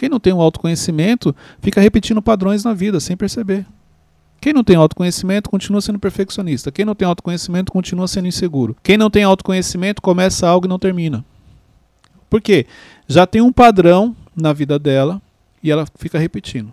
[0.00, 3.66] Quem não tem um autoconhecimento fica repetindo padrões na vida sem perceber.
[4.40, 6.72] Quem não tem autoconhecimento continua sendo perfeccionista.
[6.72, 8.74] Quem não tem autoconhecimento continua sendo inseguro.
[8.82, 11.22] Quem não tem autoconhecimento começa algo e não termina.
[12.30, 12.64] Por quê?
[13.06, 15.20] Já tem um padrão na vida dela
[15.62, 16.72] e ela fica repetindo.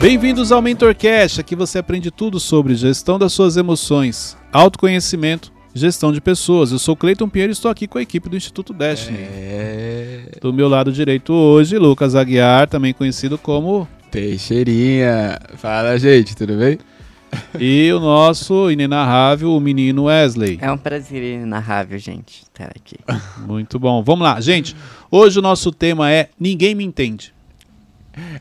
[0.00, 6.20] Bem-vindos ao MentorCast, aqui você aprende tudo sobre gestão das suas emoções, autoconhecimento, gestão de
[6.20, 6.72] pessoas.
[6.72, 9.18] Eu sou Cleiton Pinheiro e estou aqui com a equipe do Instituto Destiny.
[9.20, 10.22] É.
[10.40, 15.38] Do meu lado direito hoje, Lucas Aguiar, também conhecido como Teixeirinha.
[15.56, 16.78] Fala, gente, tudo bem?
[17.58, 20.58] e o nosso inenarrável, o menino Wesley.
[20.60, 22.96] É um prazer inenarrável, gente, estar aqui.
[23.46, 24.02] Muito bom.
[24.02, 24.74] Vamos lá, gente.
[25.10, 27.32] Hoje o nosso tema é Ninguém me entende.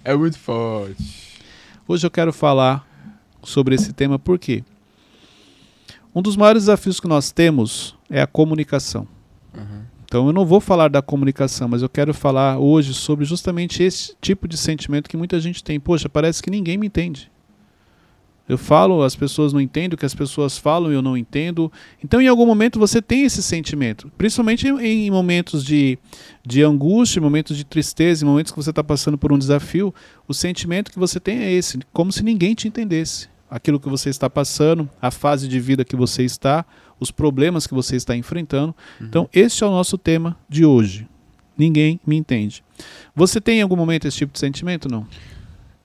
[0.04, 1.40] É muito forte.
[1.88, 2.86] Hoje eu quero falar
[3.44, 4.64] sobre esse tema porque
[6.14, 9.08] um dos maiores desafios que nós temos é a comunicação.
[9.56, 9.82] Uhum.
[10.06, 14.16] Então eu não vou falar da comunicação, mas eu quero falar hoje sobre justamente esse
[14.20, 15.80] tipo de sentimento que muita gente tem.
[15.80, 17.32] Poxa, parece que ninguém me entende.
[18.50, 21.72] Eu falo, as pessoas não entendem o que as pessoas falam, eu não entendo.
[22.04, 24.12] Então, em algum momento, você tem esse sentimento.
[24.18, 26.00] Principalmente em, em momentos de,
[26.44, 29.94] de angústia, momentos de tristeza, em momentos que você está passando por um desafio,
[30.28, 33.30] o sentimento que você tem é esse, como se ninguém te entendesse.
[33.50, 36.66] Aquilo que você está passando, a fase de vida que você está,
[37.00, 38.76] os problemas que você está enfrentando.
[39.00, 39.08] Uhum.
[39.08, 41.08] Então, esse é o nosso tema de hoje.
[41.58, 42.64] Ninguém me entende.
[43.16, 45.06] Você tem em algum momento esse tipo de sentimento, não?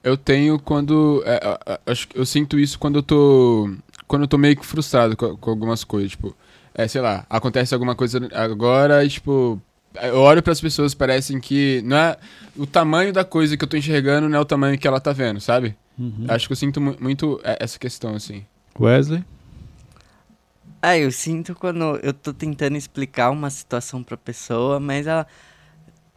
[0.05, 1.23] Eu tenho quando.
[1.27, 3.75] É, acho que eu sinto isso quando eu tô.
[4.07, 6.11] Quando eu tô meio que frustrado com, com algumas coisas.
[6.11, 6.37] Tipo,
[6.75, 9.61] é, sei lá, acontece alguma coisa agora e, tipo.
[10.03, 11.81] Eu olho para as pessoas, parecem que.
[11.85, 12.17] Não é,
[12.57, 15.13] o tamanho da coisa que eu tô enxergando não é o tamanho que ela tá
[15.13, 15.75] vendo, sabe?
[15.99, 16.27] Uhum.
[16.29, 18.45] Acho que eu sinto muito essa questão, assim.
[18.79, 19.25] Wesley?
[20.83, 25.27] Ah, eu sinto quando eu tô tentando explicar uma situação pra pessoa, mas ela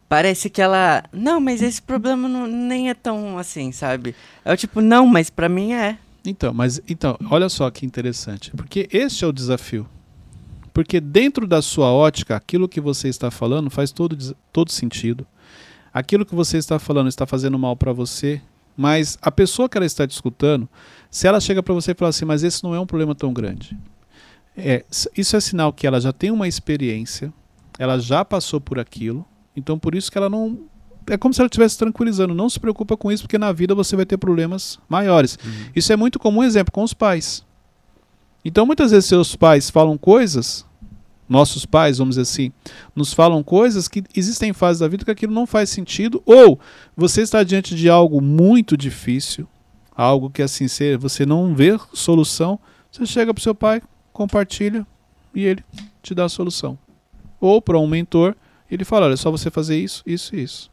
[0.08, 1.04] parece que ela.
[1.12, 4.14] Não, mas esse problema não, nem é tão assim, sabe?
[4.44, 5.96] É o tipo, não, mas para mim é.
[6.24, 8.50] Então, mas então, olha só que interessante.
[8.50, 9.88] Porque este é o desafio.
[10.74, 14.16] Porque dentro da sua ótica, aquilo que você está falando faz todo,
[14.52, 15.26] todo sentido.
[15.92, 18.40] Aquilo que você está falando está fazendo mal para você,
[18.78, 20.68] mas a pessoa que ela está te escutando,
[21.10, 23.32] se ela chega para você e fala assim, mas esse não é um problema tão
[23.32, 23.76] grande.
[24.56, 24.84] É,
[25.16, 27.32] isso é sinal que ela já tem uma experiência,
[27.76, 30.60] ela já passou por aquilo, então por isso que ela não.
[31.08, 32.34] É como se ela estivesse tranquilizando.
[32.34, 35.36] Não se preocupa com isso, porque na vida você vai ter problemas maiores.
[35.44, 35.70] Uhum.
[35.74, 37.44] Isso é muito comum, exemplo, com os pais.
[38.44, 40.64] Então muitas vezes seus pais falam coisas,
[41.28, 42.52] nossos pais, vamos dizer assim,
[42.96, 46.58] nos falam coisas que existem fases da vida que aquilo não faz sentido, ou
[46.96, 49.46] você está diante de algo muito difícil,
[49.94, 50.66] algo que assim
[50.98, 52.58] você não vê solução,
[52.90, 54.86] você chega para o seu pai, compartilha
[55.34, 55.64] e ele
[56.02, 56.78] te dá a solução.
[57.40, 58.34] Ou para um mentor,
[58.70, 60.70] ele fala: olha, é só você fazer isso, isso e isso.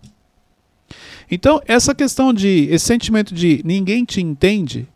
[1.30, 2.68] Então, essa questão de.
[2.70, 4.88] Esse sentimento de ninguém te entende,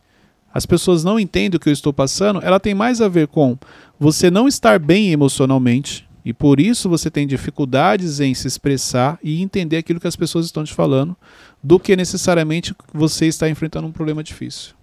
[0.54, 3.58] as pessoas não entendem o que eu estou passando, ela tem mais a ver com
[4.00, 6.08] você não estar bem emocionalmente.
[6.24, 10.46] E por isso você tem dificuldades em se expressar e entender aquilo que as pessoas
[10.46, 11.16] estão te falando,
[11.62, 14.74] do que necessariamente você está enfrentando um problema difícil.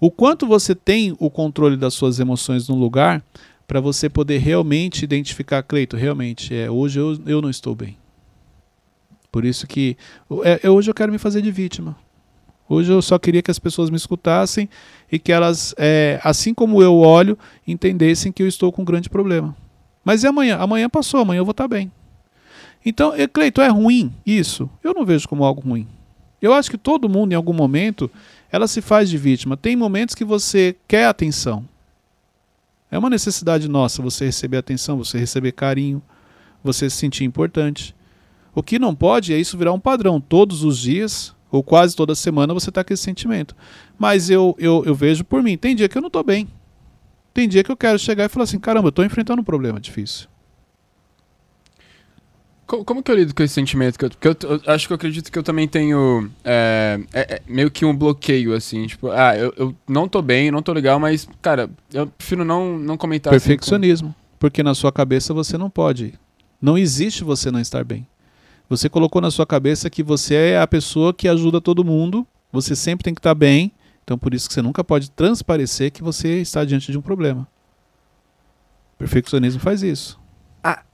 [0.00, 3.24] O quanto você tem o controle das suas emoções no lugar
[3.66, 7.96] para você poder realmente identificar, Cleito, realmente, é, hoje eu, eu não estou bem.
[9.32, 9.96] Por isso que
[10.44, 11.96] é, é, hoje eu quero me fazer de vítima.
[12.74, 14.68] Hoje eu só queria que as pessoas me escutassem
[15.10, 19.08] e que elas, é, assim como eu olho, entendessem que eu estou com um grande
[19.08, 19.54] problema.
[20.04, 20.58] Mas e amanhã?
[20.58, 21.90] Amanhã passou, amanhã eu vou estar bem.
[22.84, 24.68] Então, Cleito, é ruim isso?
[24.82, 25.86] Eu não vejo como algo ruim.
[26.42, 28.10] Eu acho que todo mundo, em algum momento,
[28.52, 29.56] ela se faz de vítima.
[29.56, 31.66] Tem momentos que você quer atenção.
[32.90, 36.02] É uma necessidade nossa você receber atenção, você receber carinho,
[36.62, 37.94] você se sentir importante.
[38.54, 40.20] O que não pode é isso virar um padrão.
[40.20, 43.54] Todos os dias, ou quase toda semana, você está com esse sentimento.
[43.98, 45.56] Mas eu, eu, eu vejo por mim.
[45.56, 46.48] Tem dia que eu não estou bem.
[47.32, 49.80] Tem dia que eu quero chegar e falar assim: caramba, eu estou enfrentando um problema
[49.80, 50.28] difícil.
[52.66, 53.98] Como que eu lido com esse sentimento?
[53.98, 57.70] Porque eu, eu, acho que eu acredito que eu também tenho é, é, é, meio
[57.70, 58.86] que um bloqueio, assim.
[58.86, 62.78] Tipo, ah, eu, eu não tô bem, não tô legal, mas, cara, eu prefiro não,
[62.78, 63.34] não comentar.
[63.34, 64.08] Assim Perfeccionismo.
[64.08, 64.38] Assim, com...
[64.38, 66.14] Porque na sua cabeça você não pode.
[66.60, 68.06] Não existe você não estar bem.
[68.76, 72.74] Você colocou na sua cabeça que você é a pessoa que ajuda todo mundo, você
[72.74, 73.70] sempre tem que estar bem,
[74.02, 77.46] então por isso que você nunca pode transparecer que você está diante de um problema.
[78.98, 80.18] Perfeccionismo faz isso.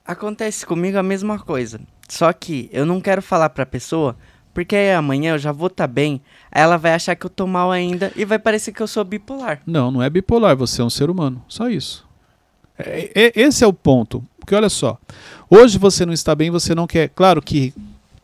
[0.05, 1.81] Acontece comigo a mesma coisa.
[2.07, 4.15] Só que eu não quero falar pra pessoa,
[4.53, 6.21] porque amanhã eu já vou estar tá bem,
[6.53, 9.05] aí ela vai achar que eu tô mal ainda e vai parecer que eu sou
[9.05, 9.63] bipolar.
[9.65, 11.43] Não, não é bipolar, você é um ser humano.
[11.49, 12.07] Só isso.
[12.79, 14.23] É, é, esse é o ponto.
[14.51, 14.99] Porque olha só,
[15.51, 17.09] hoje você não está bem, você não quer.
[17.09, 17.75] Claro que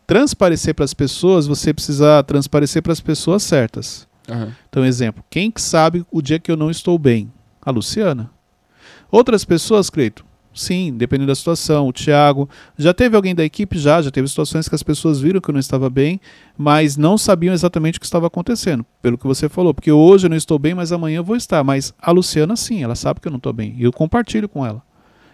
[0.06, 4.06] transparecer para as pessoas, você precisa transparecer para as pessoas certas.
[4.28, 4.54] Aham.
[4.68, 7.30] Então, exemplo, quem que sabe o dia que eu não estou bem?
[7.60, 8.30] A Luciana.
[9.10, 10.24] Outras pessoas, Cleito?
[10.56, 11.86] Sim, dependendo da situação.
[11.86, 12.48] O Thiago.
[12.78, 13.78] Já teve alguém da equipe?
[13.78, 14.00] Já.
[14.00, 16.18] Já teve situações que as pessoas viram que eu não estava bem,
[16.56, 18.84] mas não sabiam exatamente o que estava acontecendo.
[19.02, 19.74] Pelo que você falou.
[19.74, 21.62] Porque hoje eu não estou bem, mas amanhã eu vou estar.
[21.62, 23.74] Mas a Luciana, sim, ela sabe que eu não estou bem.
[23.76, 24.82] E eu compartilho com ela.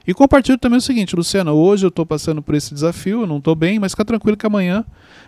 [0.07, 3.55] E compartilho também o seguinte, Luciana, hoje eu estou passando por esse desafio, não estou
[3.55, 4.85] bem, mas fica tranquilo que amanhã.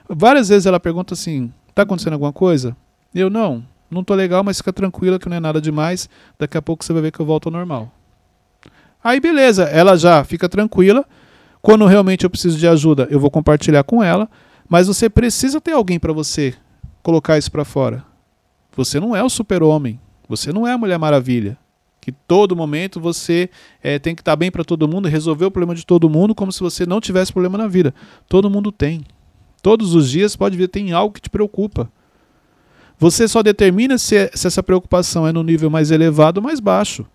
[0.08, 2.76] Várias vezes ela pergunta assim: tá acontecendo alguma coisa?
[3.14, 6.08] Eu não, não tô legal, mas fica tranquila que não é nada demais.
[6.38, 7.92] Daqui a pouco você vai ver que eu volto ao normal.
[9.02, 11.04] Aí beleza, ela já fica tranquila.
[11.62, 14.28] Quando realmente eu preciso de ajuda, eu vou compartilhar com ela.
[14.68, 16.54] Mas você precisa ter alguém para você
[17.02, 18.04] colocar isso para fora.
[18.74, 20.00] Você não é o super-homem.
[20.28, 21.56] Você não é a Mulher Maravilha.
[22.04, 23.48] Que todo momento você
[23.82, 26.52] eh, tem que estar bem para todo mundo, resolver o problema de todo mundo, como
[26.52, 27.94] se você não tivesse problema na vida.
[28.28, 29.06] Todo mundo tem.
[29.62, 31.90] Todos os dias pode vir, tem algo que te preocupa.
[32.98, 37.06] Você só determina se, se essa preocupação é no nível mais elevado ou mais baixo.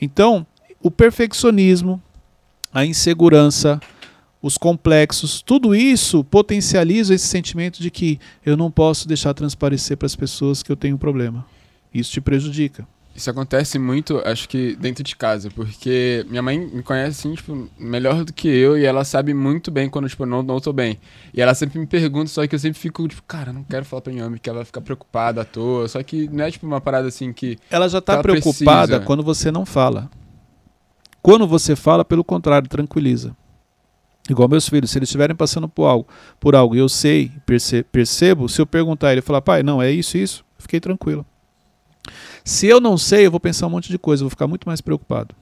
[0.00, 0.46] Então,
[0.82, 2.02] o perfeccionismo,
[2.72, 3.78] a insegurança,
[4.40, 10.06] os complexos, tudo isso potencializa esse sentimento de que eu não posso deixar transparecer para
[10.06, 11.44] as pessoas que eu tenho um problema.
[11.92, 12.88] Isso te prejudica.
[13.14, 17.68] Isso acontece muito, acho que dentro de casa, porque minha mãe me conhece, assim, tipo,
[17.78, 20.98] melhor do que eu e ela sabe muito bem quando, tipo, não, não tô bem.
[21.32, 24.02] E ela sempre me pergunta, só que eu sempre fico, tipo, cara, não quero falar
[24.02, 25.86] pra minha mãe, porque ela vai ficar preocupada à toa.
[25.86, 27.56] Só que não é, tipo, uma parada assim que.
[27.70, 29.00] Ela já está Ela preocupada precisa.
[29.06, 30.10] quando você não fala.
[31.22, 33.34] Quando você fala, pelo contrário, tranquiliza.
[34.28, 36.08] Igual meus filhos, se eles estiverem passando por algo,
[36.40, 39.90] por algo e eu sei, perce- percebo, se eu perguntar ele falar, pai, não, é
[39.90, 41.24] isso, isso, fiquei tranquilo.
[42.44, 44.68] Se eu não sei, eu vou pensar um monte de coisa, eu vou ficar muito
[44.68, 45.34] mais preocupado.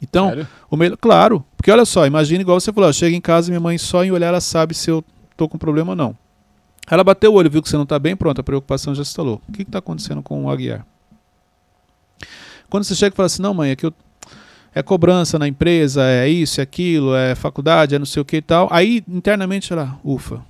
[0.00, 0.48] Então, Sério?
[0.70, 3.78] o melhor, claro, porque olha só, imagina igual você falou, chega em casa minha mãe
[3.78, 5.04] só em olhar ela sabe se eu
[5.36, 6.16] tô com problema ou não.
[6.90, 9.10] Ela bateu o olho, viu que você não tá bem, pronto, a preocupação já se
[9.10, 9.40] instalou.
[9.48, 10.84] O que que tá acontecendo com o Aguiar?
[12.68, 13.94] Quando você chega e fala assim, não mãe, é que eu
[14.74, 18.38] é cobrança na empresa, é isso, é aquilo, é faculdade, é não sei o que
[18.38, 18.68] e tal.
[18.70, 20.42] Aí internamente ela, ufa,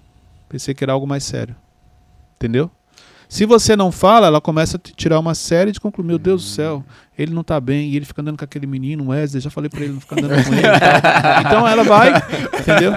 [0.48, 1.56] pensei que era algo mais sério.
[2.36, 2.70] Entendeu?
[3.32, 6.06] Se você não fala, ela começa a te tirar uma série de conclusões.
[6.06, 6.84] Meu Deus do céu,
[7.16, 9.80] ele não tá bem, e ele fica andando com aquele menino, Wesley, já falei pra
[9.80, 10.62] ele não ficar andando com ele.
[11.46, 12.10] Então ela vai,
[12.60, 12.92] entendeu?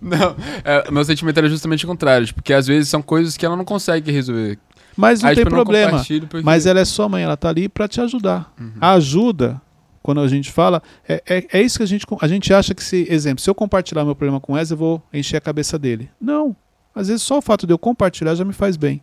[0.00, 0.34] Não,
[0.64, 3.54] é, meu sentimento era justamente o contrário, tipo, porque às vezes são coisas que ela
[3.54, 4.58] não consegue resolver.
[4.96, 5.90] Mas não Aí, tem tipo, não problema.
[5.90, 8.54] compartilho porque- Mas ela é sua mãe, ela tá ali pra te ajudar.
[8.58, 8.72] Uhum.
[8.80, 9.60] A ajuda,
[10.02, 12.82] quando a gente fala, é, é, é isso que a gente, a gente acha que
[12.82, 15.78] se, exemplo, se eu compartilhar meu problema com o Wesley, eu vou encher a cabeça
[15.78, 16.08] dele.
[16.18, 16.56] Não.
[16.94, 19.02] Às vezes só o fato de eu compartilhar já me faz bem.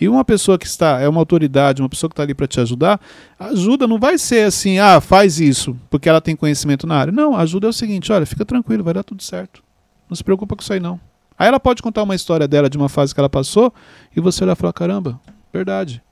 [0.00, 2.60] E uma pessoa que está, é uma autoridade, uma pessoa que está ali para te
[2.60, 3.00] ajudar,
[3.38, 7.12] ajuda não vai ser assim, ah, faz isso, porque ela tem conhecimento na área.
[7.12, 9.62] Não, ajuda é o seguinte, olha, fica tranquilo, vai dar tudo certo.
[10.08, 11.00] Não se preocupa com isso aí não.
[11.38, 13.72] Aí ela pode contar uma história dela de uma fase que ela passou
[14.16, 15.20] e você olhar e falar, caramba,
[15.52, 16.02] verdade.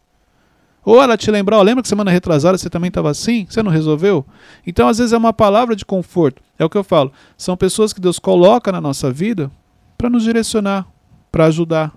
[0.84, 3.44] Ou ela te lembrar, lembra que semana retrasada você também estava assim?
[3.48, 4.24] Você não resolveu?
[4.64, 6.40] Então, às vezes, é uma palavra de conforto.
[6.56, 7.12] É o que eu falo.
[7.36, 9.50] São pessoas que Deus coloca na nossa vida
[9.98, 10.86] para nos direcionar,
[11.32, 11.92] para ajudar.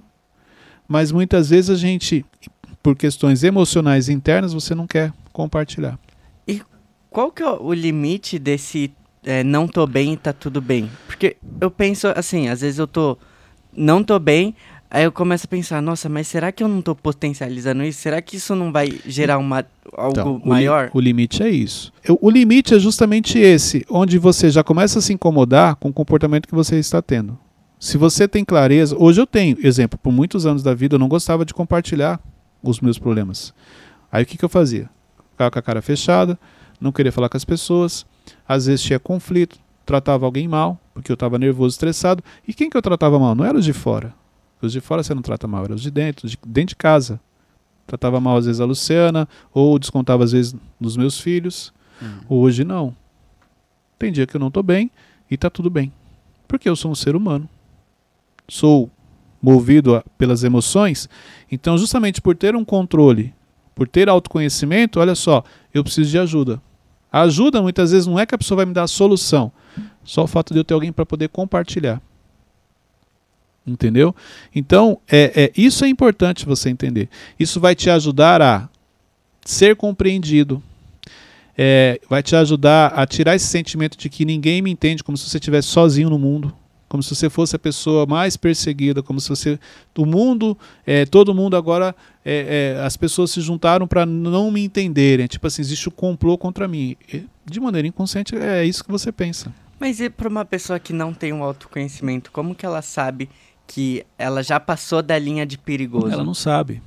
[0.89, 2.25] Mas muitas vezes a gente,
[2.83, 5.97] por questões emocionais internas, você não quer compartilhar.
[7.11, 8.91] Qual que é o limite desse
[9.23, 10.87] é, não tô bem e tá tudo bem?
[11.07, 13.17] Porque eu penso assim, às vezes eu tô
[13.75, 14.53] não tô bem,
[14.91, 17.99] aí eu começo a pensar, nossa, mas será que eu não tô potencializando isso?
[18.01, 19.65] Será que isso não vai gerar uma,
[19.97, 20.91] algo Então, o li- maior?
[20.93, 21.91] O, limite é isso.
[22.21, 26.47] O limite é justamente esse, onde você já começa a se incomodar com o comportamento
[26.47, 27.37] que você está tendo.
[27.79, 31.07] Se você tem clareza, hoje eu tenho, exemplo, por muitos anos da vida eu não
[31.07, 32.19] gostava de compartilhar
[32.61, 33.53] os meus problemas.
[34.11, 34.89] Aí o que, que eu fazia?
[35.31, 36.37] Ficava com a cara fechada,
[36.81, 38.05] não queria falar com as pessoas,
[38.45, 42.21] às vezes tinha conflito, tratava alguém mal, porque eu estava nervoso, estressado.
[42.45, 43.33] E quem que eu tratava mal?
[43.33, 44.13] Não era os de fora.
[44.61, 47.17] Os de fora você não trata mal, era os de dentro, de dentro de casa.
[47.87, 51.73] Tratava mal às vezes a Luciana, ou descontava às vezes nos meus filhos.
[52.01, 52.41] Uhum.
[52.41, 52.93] Hoje não.
[53.97, 54.91] Tem dia que eu não tô bem
[55.31, 55.93] e tá tudo bem.
[56.45, 57.47] Porque eu sou um ser humano.
[58.49, 58.89] Sou
[59.41, 61.07] movido a- pelas emoções.
[61.51, 63.33] Então, justamente por ter um controle,
[63.73, 66.61] por ter autoconhecimento, olha só, eu preciso de ajuda.
[67.11, 69.51] A ajuda muitas vezes não é que a pessoa vai me dar a solução,
[70.03, 72.01] só o fato de eu ter alguém para poder compartilhar.
[73.65, 74.15] Entendeu?
[74.53, 77.07] Então, é, é, isso é importante você entender.
[77.39, 78.67] Isso vai te ajudar a
[79.45, 80.61] ser compreendido,
[81.57, 85.29] é, vai te ajudar a tirar esse sentimento de que ninguém me entende, como se
[85.29, 86.53] você estivesse sozinho no mundo.
[86.89, 89.59] Como se você fosse a pessoa mais perseguida, como se você.
[89.95, 94.63] O mundo, é, todo mundo agora, é, é, as pessoas se juntaram para não me
[94.63, 95.27] entenderem.
[95.27, 96.97] Tipo assim, existe o um complô contra mim.
[97.45, 99.53] De maneira inconsciente, é isso que você pensa.
[99.79, 103.29] Mas e para uma pessoa que não tem um autoconhecimento, como que ela sabe
[103.67, 106.11] que ela já passou da linha de perigoso?
[106.11, 106.81] Ela não sabe.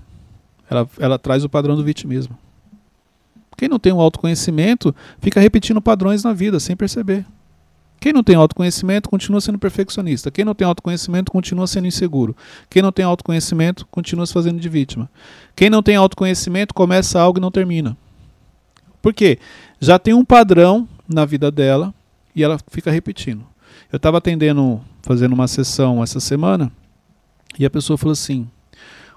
[0.68, 2.37] Ela, ela traz o padrão do vitimismo.
[3.56, 7.25] Quem não tem um autoconhecimento fica repetindo padrões na vida sem perceber.
[8.02, 10.28] Quem não tem autoconhecimento continua sendo perfeccionista.
[10.28, 12.37] Quem não tem autoconhecimento continua sendo inseguro.
[12.68, 15.09] Quem não tem autoconhecimento continua se fazendo de vítima.
[15.54, 17.97] Quem não tem autoconhecimento começa algo e não termina.
[19.00, 19.38] Por quê?
[19.80, 21.94] Já tem um padrão na vida dela
[22.35, 23.47] e ela fica repetindo.
[23.92, 26.73] Eu estava atendendo, fazendo uma sessão essa semana
[27.56, 28.50] e a pessoa falou assim: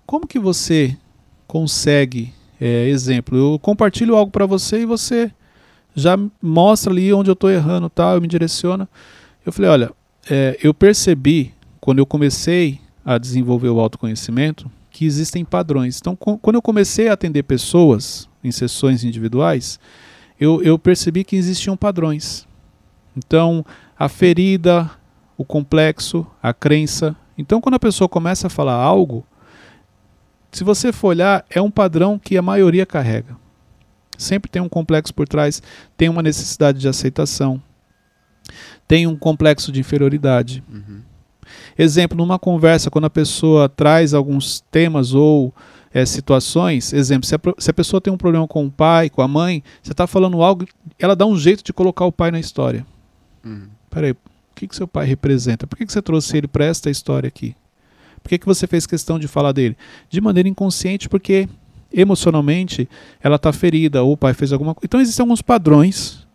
[0.06, 0.96] Como que você
[1.48, 5.32] consegue, é, exemplo, eu compartilho algo para você e você
[5.96, 8.88] já mostra ali onde eu estou errando, tal, me direciona.
[9.46, 9.92] Eu falei, olha,
[10.30, 16.00] é, eu percebi quando eu comecei a desenvolver o autoconhecimento que existem padrões.
[16.00, 19.80] Então, quando eu comecei a atender pessoas em sessões individuais,
[20.40, 22.48] eu, eu percebi que existiam padrões.
[23.16, 23.66] Então,
[23.98, 24.90] a ferida,
[25.38, 27.16] o complexo, a crença.
[27.38, 29.26] Então, quando a pessoa começa a falar algo,
[30.52, 33.38] se você for olhar, é um padrão que a maioria carrega.
[34.18, 35.62] Sempre tem um complexo por trás,
[35.98, 37.62] tem uma necessidade de aceitação,
[38.88, 40.64] tem um complexo de inferioridade.
[40.72, 41.02] Uhum.
[41.78, 45.54] Exemplo, numa conversa, quando a pessoa traz alguns temas ou
[45.94, 49.22] é, situações, exemplo, se a, se a, pessoa tem um problema com o pai, com
[49.22, 50.66] a mãe, você está falando algo,
[51.00, 52.86] ela dá um jeito de colocar o pai na história.
[53.44, 53.68] Uhum.
[53.90, 54.18] Peraí, o
[54.56, 55.68] que, que seu pai representa?
[55.68, 57.56] Por que, que você trouxe ele para esta história aqui?
[58.22, 59.78] Por que, que você fez questão de falar dele?
[60.10, 61.48] De maneira inconsciente, porque
[61.96, 62.88] emocionalmente
[63.22, 64.86] ela está ferida, ou o pai fez alguma coisa.
[64.86, 66.26] Então existem alguns padrões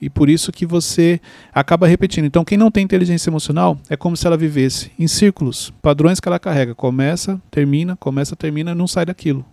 [0.00, 1.20] e por isso que você
[1.52, 2.24] acaba repetindo.
[2.24, 6.28] Então quem não tem inteligência emocional é como se ela vivesse em círculos, padrões que
[6.28, 9.44] ela carrega, começa, termina, começa, termina, não sai daquilo.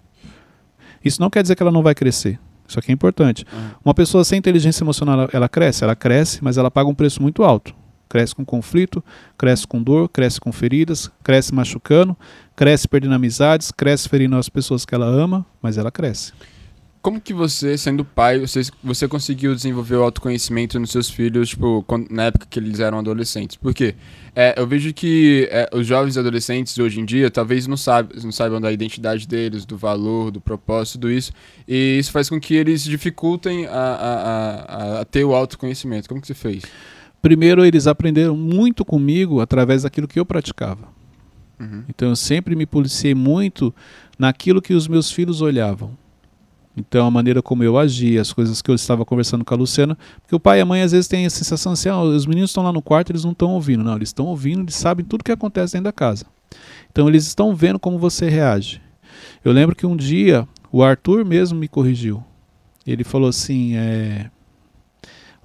[1.03, 2.39] Isso não quer dizer que ela não vai crescer.
[2.67, 3.45] Isso aqui é importante.
[3.51, 3.69] Uhum.
[3.85, 7.43] Uma pessoa sem inteligência emocional, ela cresce, ela cresce, mas ela paga um preço muito
[7.43, 7.75] alto.
[8.15, 9.03] Cresce com conflito,
[9.37, 12.15] cresce com dor, cresce com feridas, cresce machucando,
[12.55, 16.31] cresce perdendo amizades, cresce ferindo as pessoas que ela ama, mas ela cresce.
[17.01, 21.83] Como que você, sendo pai, você, você conseguiu desenvolver o autoconhecimento nos seus filhos, tipo,
[21.85, 23.57] quando, na época que eles eram adolescentes?
[23.57, 23.95] Por quê?
[24.33, 28.31] É, eu vejo que é, os jovens adolescentes hoje em dia talvez não, saib não
[28.31, 31.33] saibam da identidade deles, do valor, do propósito, tudo isso.
[31.67, 34.13] E isso faz com que eles dificultem a, a,
[34.97, 36.07] a, a ter o autoconhecimento.
[36.07, 36.63] Como que você fez?
[37.25, 40.87] Primeiro, eles aprenderam muito comigo através daquilo que eu praticava.
[41.59, 41.83] Uhum.
[41.89, 43.73] Então, eu sempre me policiei muito
[44.19, 45.97] naquilo que os meus filhos olhavam.
[46.77, 49.97] Então, a maneira como eu agia, as coisas que eu estava conversando com a Luciana,
[50.21, 52.51] porque o pai e a mãe às vezes têm a sensação assim: ah, os meninos
[52.51, 53.83] estão lá no quarto, eles não estão ouvindo.
[53.83, 56.27] Não, eles estão ouvindo, eles sabem tudo que acontece dentro da casa.
[56.91, 58.79] Então, eles estão vendo como você reage.
[59.43, 62.23] Eu lembro que um dia o Arthur mesmo me corrigiu.
[62.85, 64.29] Ele falou assim: é,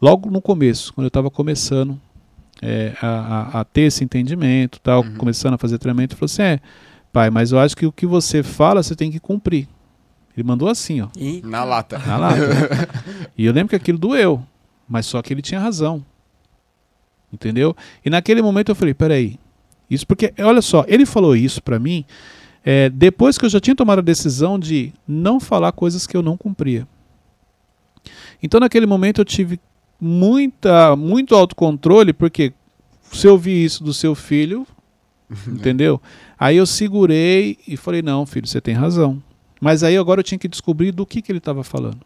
[0.00, 2.00] logo no começo, quando eu estava começando
[2.62, 5.14] é, a, a, a, ter esse entendimento, tal, uhum.
[5.14, 6.60] começando a fazer treinamento, ele falou assim: é,
[7.12, 9.68] pai, mas eu acho que o que você fala você tem que cumprir.
[10.36, 11.08] Ele mandou assim, ó.
[11.16, 11.42] E?
[11.44, 11.98] Na lata.
[11.98, 12.38] Na lata.
[13.36, 14.42] e eu lembro que aquilo doeu,
[14.88, 16.04] mas só que ele tinha razão.
[17.32, 17.76] Entendeu?
[18.04, 19.38] E naquele momento eu falei: peraí,
[19.90, 22.04] isso porque, olha só, ele falou isso para mim
[22.64, 26.22] é, depois que eu já tinha tomado a decisão de não falar coisas que eu
[26.22, 26.86] não cumpria.
[28.42, 29.58] Então naquele momento eu tive
[30.00, 32.52] muita, muito autocontrole, porque
[33.12, 34.66] se eu vi isso do seu filho,
[35.46, 36.00] entendeu?
[36.38, 39.22] Aí eu segurei e falei, não, filho, você tem razão.
[39.60, 42.00] Mas aí agora eu tinha que descobrir do que, que ele estava falando.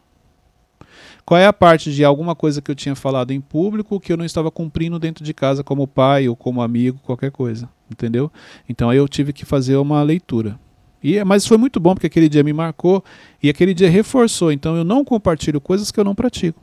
[1.25, 4.17] Qual é a parte de alguma coisa que eu tinha falado em público que eu
[4.17, 8.31] não estava cumprindo dentro de casa como pai ou como amigo, qualquer coisa, entendeu?
[8.69, 10.59] Então aí eu tive que fazer uma leitura.
[11.01, 13.03] E, mas foi muito bom porque aquele dia me marcou
[13.41, 14.51] e aquele dia reforçou.
[14.51, 16.61] Então eu não compartilho coisas que eu não pratico.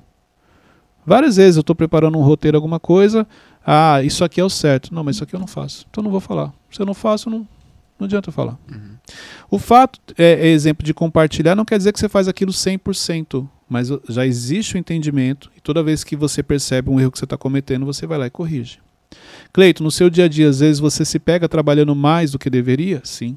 [1.04, 3.26] Várias vezes eu estou preparando um roteiro, alguma coisa.
[3.66, 4.94] Ah, isso aqui é o certo.
[4.94, 5.86] Não, mas isso aqui eu não faço.
[5.90, 6.52] Então eu não vou falar.
[6.70, 7.46] Se eu não faço, não,
[7.98, 8.58] não adianta eu falar.
[8.70, 8.96] Uhum.
[9.50, 13.48] O fato, é, é, exemplo de compartilhar, não quer dizer que você faz aquilo 100%.
[13.68, 15.50] Mas já existe o entendimento.
[15.56, 18.26] E toda vez que você percebe um erro que você está cometendo, você vai lá
[18.26, 18.78] e corrige.
[19.52, 22.48] Cleito, no seu dia a dia, às vezes você se pega trabalhando mais do que
[22.48, 23.00] deveria?
[23.04, 23.36] Sim.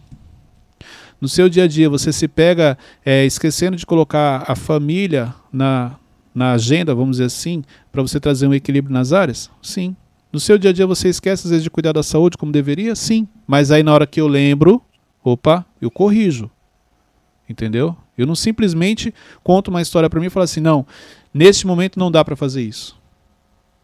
[1.19, 5.95] No seu dia a dia, você se pega é, esquecendo de colocar a família na,
[6.35, 9.49] na agenda, vamos dizer assim, para você trazer um equilíbrio nas áreas?
[9.61, 9.95] Sim.
[10.33, 12.93] No seu dia a dia você esquece às vezes de cuidar da saúde como deveria?
[12.93, 13.25] Sim.
[13.47, 14.81] Mas aí na hora que eu lembro,
[15.23, 16.51] opa, eu corrijo.
[17.47, 17.95] Entendeu?
[18.17, 19.13] Eu não simplesmente
[19.43, 20.85] conto uma história para mim e falo assim, não,
[21.33, 22.99] neste momento não dá para fazer isso.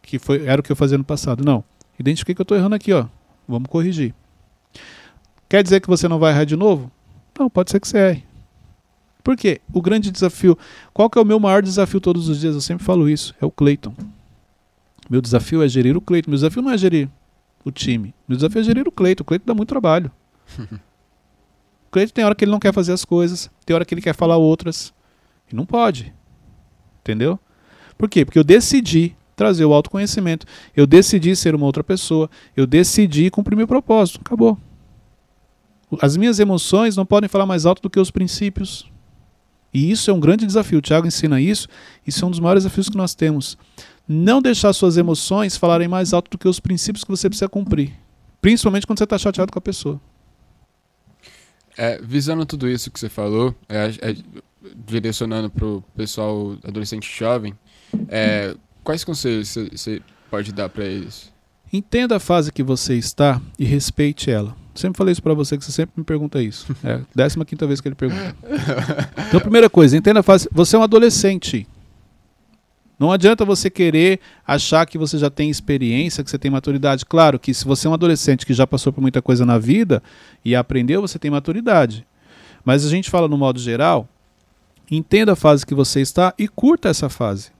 [0.01, 1.45] Que foi era o que eu fazia no passado.
[1.45, 1.63] Não.
[1.97, 3.05] Identifiquei que eu estou errando aqui, ó.
[3.47, 4.13] Vamos corrigir.
[5.47, 6.91] Quer dizer que você não vai errar de novo?
[7.37, 8.30] Não, pode ser que você erre.
[9.23, 9.61] Por quê?
[9.73, 10.57] O grande desafio.
[10.93, 12.55] Qual que é o meu maior desafio todos os dias?
[12.55, 13.35] Eu sempre falo isso.
[13.41, 13.93] É o Cleiton.
[15.09, 16.31] Meu desafio é gerir o Cleiton.
[16.31, 17.09] Meu desafio não é gerir
[17.63, 18.13] o time.
[18.27, 19.21] Meu desafio é gerir o Cleiton.
[19.23, 20.11] O Cleiton dá muito trabalho.
[20.57, 24.01] o Cleiton tem hora que ele não quer fazer as coisas, tem hora que ele
[24.01, 24.93] quer falar outras.
[25.51, 26.13] E não pode.
[27.01, 27.39] Entendeu?
[27.97, 28.25] Por quê?
[28.25, 30.45] Porque eu decidi trazer o autoconhecimento.
[30.75, 32.29] Eu decidi ser uma outra pessoa.
[32.55, 34.21] Eu decidi cumprir meu propósito.
[34.23, 34.57] Acabou.
[36.01, 38.89] As minhas emoções não podem falar mais alto do que os princípios.
[39.73, 40.79] E isso é um grande desafio.
[40.79, 41.67] O Tiago ensina isso.
[42.05, 43.57] Isso é um dos maiores desafios que nós temos.
[44.07, 47.93] Não deixar suas emoções falarem mais alto do que os princípios que você precisa cumprir.
[48.41, 50.01] Principalmente quando você está chateado com a pessoa.
[51.77, 54.15] É, visando tudo isso que você falou, é, é,
[54.85, 57.57] direcionando para o pessoal adolescente jovem,
[58.09, 61.31] é, quais conselhos você pode dar para eles?
[61.71, 64.55] Entenda a fase que você está e respeite ela.
[64.73, 66.73] Sempre falei isso para você, que você sempre me pergunta isso.
[66.83, 68.35] É a décima quinta vez que ele pergunta.
[69.27, 70.47] Então, primeira coisa, entenda fase.
[70.51, 71.67] Você é um adolescente.
[72.97, 77.05] Não adianta você querer achar que você já tem experiência, que você tem maturidade.
[77.05, 80.03] Claro que se você é um adolescente que já passou por muita coisa na vida
[80.45, 82.05] e aprendeu, você tem maturidade.
[82.63, 84.07] Mas a gente fala no modo geral,
[84.89, 87.51] entenda a fase que você está e curta essa fase.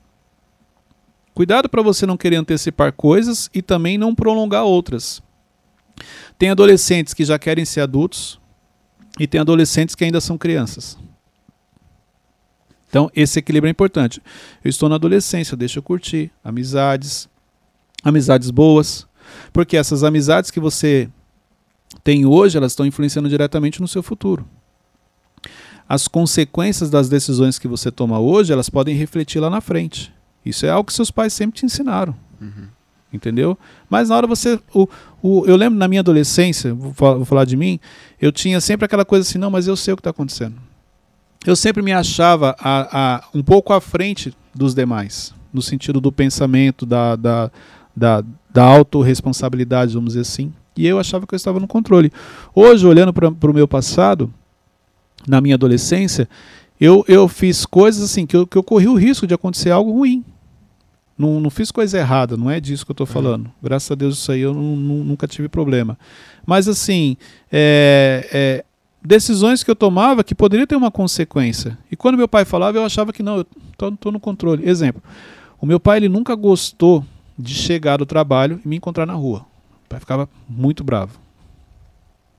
[1.33, 5.23] Cuidado para você não querer antecipar coisas e também não prolongar outras.
[6.41, 8.41] Tem adolescentes que já querem ser adultos
[9.19, 10.97] e tem adolescentes que ainda são crianças.
[12.89, 14.19] Então, esse equilíbrio é importante.
[14.63, 17.29] Eu estou na adolescência, deixa eu curtir amizades,
[18.03, 19.05] amizades boas,
[19.53, 21.07] porque essas amizades que você
[22.03, 24.43] tem hoje, elas estão influenciando diretamente no seu futuro.
[25.87, 30.11] As consequências das decisões que você toma hoje, elas podem refletir lá na frente.
[30.43, 32.15] Isso é algo que seus pais sempre te ensinaram.
[32.41, 32.80] Uhum.
[33.13, 33.57] Entendeu?
[33.89, 34.59] Mas na hora você.
[34.73, 34.87] O,
[35.21, 37.79] o, eu lembro na minha adolescência, vou falar, vou falar de mim,
[38.21, 40.55] eu tinha sempre aquela coisa assim: não, mas eu sei o que está acontecendo.
[41.45, 46.11] Eu sempre me achava a, a, um pouco à frente dos demais, no sentido do
[46.11, 47.51] pensamento, da, da,
[47.95, 50.53] da, da autorresponsabilidade, vamos dizer assim.
[50.77, 52.11] E eu achava que eu estava no controle.
[52.53, 54.31] Hoje, olhando para o meu passado,
[55.27, 56.29] na minha adolescência,
[56.79, 59.91] eu, eu fiz coisas assim que eu, que eu corri o risco de acontecer algo
[59.91, 60.23] ruim.
[61.21, 63.45] Não, não fiz coisa errada, não é disso que eu estou falando.
[63.45, 63.51] Uhum.
[63.61, 65.95] Graças a Deus isso aí eu não, não, nunca tive problema.
[66.45, 67.15] Mas assim,
[67.51, 68.65] é, é,
[69.03, 71.77] decisões que eu tomava que poderiam ter uma consequência.
[71.91, 73.45] E quando meu pai falava, eu achava que não, eu
[73.89, 74.67] estou no controle.
[74.67, 74.99] Exemplo,
[75.59, 77.05] o meu pai ele nunca gostou
[77.37, 79.45] de chegar do trabalho e me encontrar na rua.
[79.85, 81.19] O pai ficava muito bravo.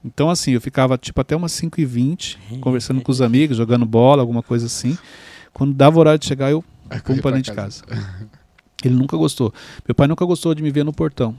[0.05, 4.42] Então, assim, eu ficava tipo até umas 5h20, conversando com os amigos, jogando bola, alguma
[4.42, 4.99] coisa assim.
[5.53, 6.64] Quando dava horário de chegar, eu
[7.05, 7.85] fui para dentro de casa.
[8.83, 9.53] Ele nunca gostou.
[9.87, 11.37] Meu pai nunca gostou de me ver no portão.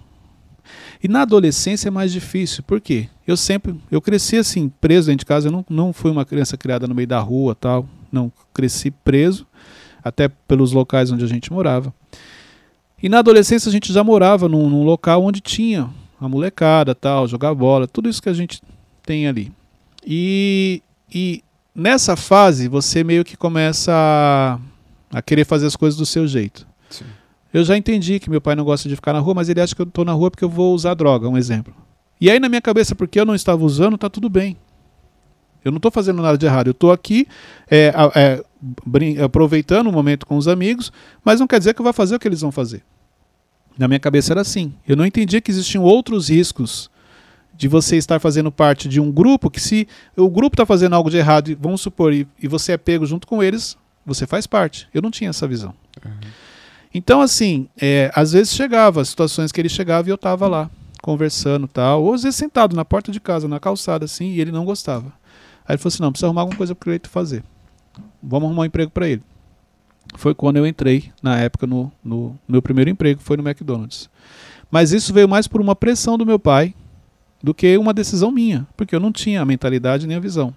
[1.03, 2.63] E na adolescência é mais difícil.
[2.63, 3.09] Por quê?
[3.27, 5.47] Eu sempre, eu cresci assim, preso dentro de casa.
[5.47, 7.87] Eu não, não fui uma criança criada no meio da rua tal.
[8.11, 9.45] Não, cresci preso,
[10.03, 11.93] até pelos locais onde a gente morava.
[13.01, 15.89] E na adolescência a gente já morava num, num local onde tinha
[16.21, 18.61] a molecada, tal, jogar bola, tudo isso que a gente
[19.01, 19.51] tem ali.
[20.05, 20.81] E,
[21.13, 21.43] e
[21.75, 24.59] nessa fase você meio que começa a,
[25.17, 26.65] a querer fazer as coisas do seu jeito.
[27.53, 29.75] Eu já entendi que meu pai não gosta de ficar na rua, mas ele acha
[29.75, 31.73] que eu estou na rua porque eu vou usar droga, um exemplo.
[32.19, 34.57] E aí na minha cabeça, porque eu não estava usando, tá tudo bem.
[35.63, 36.67] Eu não estou fazendo nada de errado.
[36.67, 37.27] Eu estou aqui
[37.69, 40.91] é, é, aproveitando o momento com os amigos,
[41.23, 42.83] mas não quer dizer que eu vou fazer o que eles vão fazer.
[43.77, 44.73] Na minha cabeça era assim.
[44.87, 46.91] Eu não entendia que existiam outros riscos
[47.55, 49.87] de você estar fazendo parte de um grupo que se
[50.17, 53.27] o grupo está fazendo algo de errado, vamos supor, e, e, você é pego junto
[53.27, 54.87] com eles, você faz parte.
[54.93, 55.73] Eu não tinha essa visão.
[56.03, 56.11] Uhum.
[56.93, 60.69] Então, assim, é, às vezes chegava, situações que ele chegava e eu estava lá,
[61.01, 64.51] conversando tal, ou às vezes sentado na porta de casa, na calçada, assim, e ele
[64.51, 65.07] não gostava.
[65.65, 67.43] Aí ele falou assim, não, precisa arrumar alguma coisa para o Cleito fazer.
[68.21, 69.23] Vamos arrumar um emprego para ele
[70.15, 74.09] foi quando eu entrei, na época, no, no meu primeiro emprego, foi no McDonald's.
[74.69, 76.73] Mas isso veio mais por uma pressão do meu pai
[77.41, 80.55] do que uma decisão minha, porque eu não tinha a mentalidade nem a visão.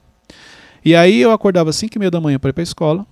[0.85, 3.07] E aí eu acordava às 5 e meia da manhã para ir para a escola,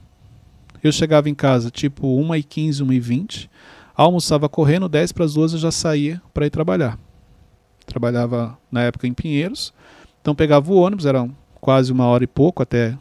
[0.86, 3.48] eu chegava em casa tipo 1h15, 1h20,
[3.96, 6.98] almoçava correndo, 10 para as 2 eu já saía para ir trabalhar.
[7.86, 9.72] Trabalhava na época em Pinheiros,
[10.20, 11.28] então pegava o ônibus, era
[11.60, 12.96] quase uma hora e pouco até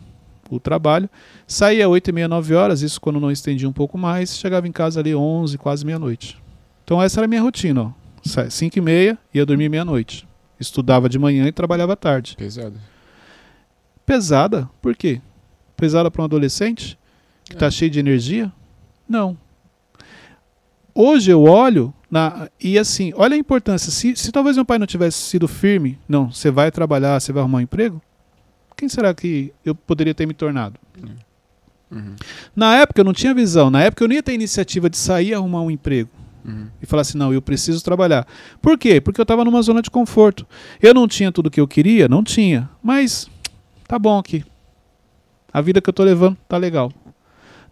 [0.50, 1.10] o trabalho.
[1.46, 4.72] Saía 8 e meia, 9 horas, isso quando não estendia um pouco mais, chegava em
[4.72, 6.42] casa ali 11, quase meia-noite.
[6.84, 8.50] Então essa era a minha rotina, ó.
[8.50, 10.28] 5 e meia, ia dormir meia-noite.
[10.58, 12.36] Estudava de manhã e trabalhava tarde.
[12.38, 12.80] Pesada.
[14.06, 14.70] Pesada?
[14.82, 15.22] Por quê?
[15.76, 16.98] Pesada para um adolescente
[17.46, 17.72] que está é.
[17.72, 18.52] cheio de energia?
[19.08, 19.38] Não.
[20.96, 23.92] Hoje eu olho, Na, e assim, olha a importância.
[23.92, 27.42] Se, se talvez meu pai não tivesse sido firme, não, você vai trabalhar, você vai
[27.42, 28.02] arrumar um emprego,
[28.78, 30.80] quem será que eu poderia ter me tornado?
[31.92, 32.16] Uhum.
[32.56, 35.30] Na época eu não tinha visão, na época eu não ia ter iniciativa de sair
[35.30, 36.10] e arrumar um emprego.
[36.44, 36.68] Uhum.
[36.82, 38.28] E falar assim, não, eu preciso trabalhar.
[38.62, 39.00] Por quê?
[39.00, 40.46] Porque eu estava numa zona de conforto.
[40.82, 42.08] Eu não tinha tudo o que eu queria?
[42.08, 42.70] Não tinha.
[42.82, 43.30] Mas
[43.88, 44.44] tá bom aqui.
[45.52, 46.92] A vida que eu tô levando tá legal.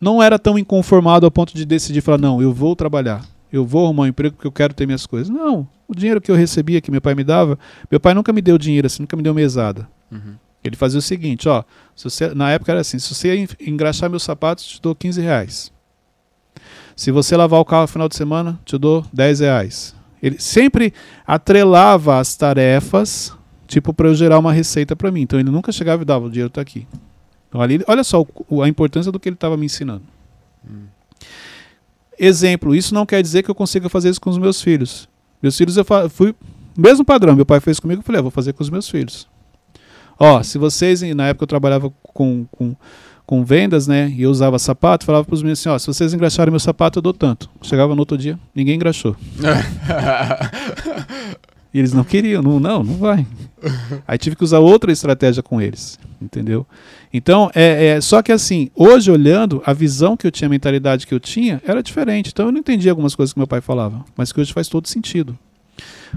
[0.02, 3.24] Não era tão inconformado ao ponto de decidir falar, não, eu vou trabalhar.
[3.54, 5.30] Eu vou arrumar um emprego porque eu quero ter minhas coisas.
[5.30, 5.68] Não.
[5.88, 7.60] O dinheiro que eu recebia, que meu pai me dava,
[7.90, 9.88] meu pai nunca me deu dinheiro assim, nunca me deu mesada.
[10.12, 10.36] Uhum.
[10.64, 11.64] Ele fazia o seguinte, ó,
[11.96, 15.20] se você- na época era assim, se você en- engraxar meus sapatos, te dou 15
[15.22, 15.72] reais.
[16.96, 19.96] Se você lavar o carro no final de semana, te dou 10 reais.
[20.22, 20.94] Ele sempre
[21.26, 23.34] atrelava as tarefas,
[23.68, 25.22] tipo, para eu gerar uma receita para mim.
[25.22, 26.86] Então ele nunca chegava e dava, o dinheiro tá aqui.
[27.52, 28.26] Então ali, olha só
[28.64, 30.04] a importância do que ele estava me ensinando.
[32.18, 35.10] Exemplo, isso não quer dizer que eu consiga fazer isso com os meus filhos.
[35.44, 36.34] Meus filhos eu fui
[36.78, 39.28] mesmo padrão, meu pai fez comigo, eu falei, ah, vou fazer com os meus filhos.
[40.18, 42.74] Ó, se vocês, na época eu trabalhava com, com,
[43.26, 46.14] com vendas, né, e eu usava sapato, falava para os meninos assim, ó, se vocês
[46.14, 47.50] engraxarem meu sapato, eu dou tanto.
[47.62, 49.14] Chegava no outro dia, ninguém engraxou.
[51.74, 53.26] E eles não queriam, não, não, não vai.
[54.06, 56.68] Aí tive que usar outra estratégia com eles, entendeu?
[57.14, 61.08] Então, é, é só que assim, hoje olhando, a visão que eu tinha, a mentalidade
[61.08, 62.30] que eu tinha, era diferente.
[62.32, 64.88] Então eu não entendia algumas coisas que meu pai falava, mas que hoje faz todo
[64.88, 65.38] sentido.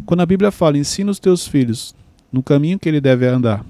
[0.05, 1.95] Quando a Bíblia fala, ensina os teus filhos
[2.33, 3.65] no caminho que ele deve andar,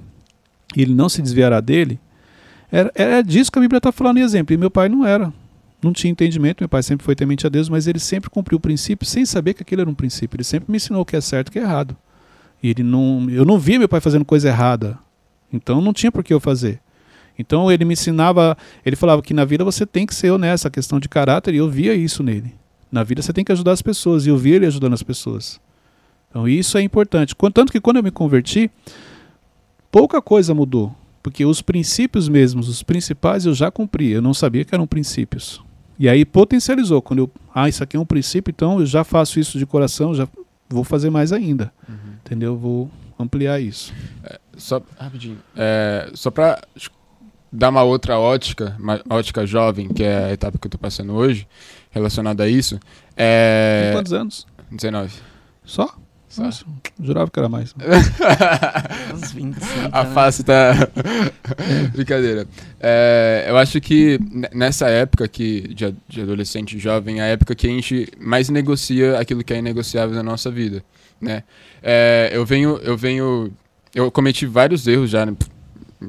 [0.74, 2.00] e ele não se desviará dele,
[2.72, 4.54] era, era disso que a Bíblia está falando em exemplo.
[4.54, 5.32] E meu pai não era.
[5.84, 8.60] Não tinha entendimento, meu pai sempre foi temente a Deus, mas ele sempre cumpriu o
[8.60, 10.34] princípio sem saber que aquilo era um princípio.
[10.34, 11.94] Ele sempre me ensinou o que é certo e o que é errado.
[12.62, 14.98] E ele não, eu não via meu pai fazendo coisa errada.
[15.52, 16.80] Então não tinha por que eu fazer.
[17.38, 20.70] Então ele me ensinava, ele falava que na vida você tem que ser honesto, a
[20.70, 22.54] questão de caráter, e eu via isso nele.
[22.90, 25.60] Na vida você tem que ajudar as pessoas, e eu via ele ajudando as pessoas.
[26.30, 27.36] Então isso é importante.
[27.52, 28.70] Tanto que quando eu me converti,
[29.92, 30.96] pouca coisa mudou.
[31.22, 34.12] Porque os princípios mesmos, os principais, eu já cumpri.
[34.12, 35.62] Eu não sabia que eram princípios.
[35.98, 37.00] E aí potencializou.
[37.00, 40.14] Quando eu, ah, isso aqui é um princípio, então eu já faço isso de coração,
[40.14, 40.26] já
[40.68, 41.72] vou fazer mais ainda.
[42.24, 42.56] Entendeu?
[42.56, 43.92] Vou ampliar isso.
[44.56, 45.38] Só, rapidinho.
[45.56, 46.90] É, só pra acho,
[47.52, 51.12] dar uma outra ótica, uma ótica jovem, que é a etapa que eu tô passando
[51.12, 51.46] hoje,
[51.90, 52.78] relacionada a isso.
[53.14, 53.90] Tem É.
[53.92, 54.46] quantos anos?
[54.70, 55.12] 19.
[55.64, 55.94] Só?
[56.36, 56.64] Nossa,
[57.00, 57.74] jurava que era mais.
[59.14, 59.88] Uns 25.
[59.92, 60.14] A né?
[60.14, 60.72] face tá.
[61.92, 62.46] Brincadeira.
[62.80, 67.54] É, eu acho que ne- nessa época que, de, de adolescente jovem, é a época
[67.54, 70.84] que a gente mais negocia aquilo que é inegociável na nossa vida.
[71.20, 71.42] Né?
[71.82, 72.78] É, eu venho.
[72.78, 73.52] Eu venho.
[73.94, 75.36] Eu cometi vários erros já, né?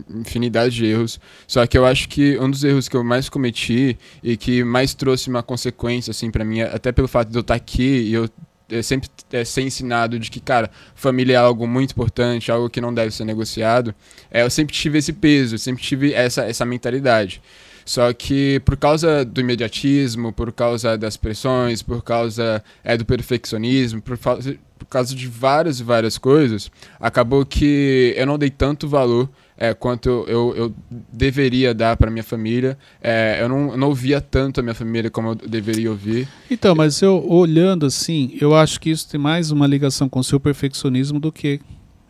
[0.10, 1.20] infinidade de erros.
[1.48, 4.94] Só que eu acho que um dos erros que eu mais cometi e que mais
[4.94, 8.30] trouxe uma consequência, assim, para mim, até pelo fato de eu estar aqui e eu
[8.70, 12.82] é, sempre é, ser ensinado de que, cara, família é algo muito importante, algo que
[12.82, 13.94] não deve ser negociado,
[14.32, 17.42] é, eu sempre tive esse peso, sempre tive essa, essa mentalidade.
[17.86, 24.02] Só que por causa do imediatismo, por causa das pressões, por causa é, do perfeccionismo,
[24.02, 29.30] por, por causa de várias e várias coisas, acabou que eu não dei tanto valor
[29.58, 30.76] é, quanto eu, eu, eu
[31.12, 32.78] deveria dar para minha família.
[33.02, 36.28] É, eu não, eu não ouvia tanto a minha família como eu deveria ouvir.
[36.50, 40.24] Então, mas eu olhando assim, eu acho que isso tem mais uma ligação com o
[40.24, 41.60] seu perfeccionismo do que.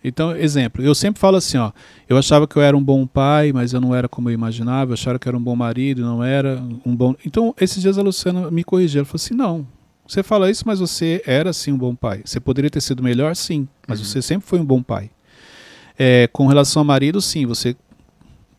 [0.04, 1.72] Então, exemplo, eu sempre falo assim, ó,
[2.08, 4.92] eu achava que eu era um bom pai, mas eu não era como eu imaginava,
[4.92, 7.16] eu achava que eu era um bom marido, não era um bom.
[7.26, 9.66] Então, esses dias a Luciana me corrigiu, ela falou assim: "Não,
[10.08, 12.22] você fala isso, mas você era sim um bom pai.
[12.24, 14.06] Você poderia ter sido melhor, sim, mas Uhum.
[14.06, 15.10] você sempre foi um bom pai.
[15.98, 17.76] É, com relação a marido, sim, você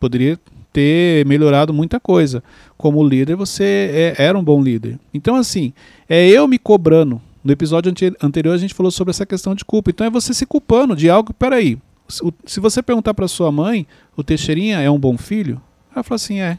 [0.00, 0.38] poderia
[0.72, 2.42] ter melhorado muita coisa.
[2.76, 4.98] Como líder, você é- era um bom líder.
[5.12, 5.72] Então, assim,
[6.08, 7.20] é eu me cobrando.
[7.42, 9.90] No episódio ante- anterior, a gente falou sobre essa questão de culpa.
[9.90, 11.32] Então, é você se culpando de algo.
[11.32, 11.78] Peraí,
[12.44, 15.60] se você perguntar para sua mãe, o Teixeirinha é um bom filho?
[15.94, 16.58] Ela fala assim: é.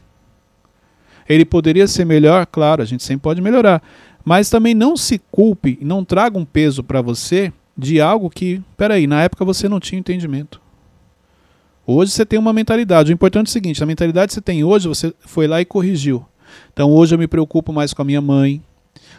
[1.28, 2.46] Ele poderia ser melhor?
[2.46, 3.82] Claro, a gente sempre pode melhorar.
[4.24, 9.06] Mas também não se culpe não traga um peso para você de algo que, peraí,
[9.06, 10.60] na época você não tinha entendimento.
[11.90, 13.10] Hoje você tem uma mentalidade.
[13.10, 15.64] O importante é o seguinte: a mentalidade que você tem hoje, você foi lá e
[15.64, 16.22] corrigiu.
[16.70, 18.62] Então hoje eu me preocupo mais com a minha mãe,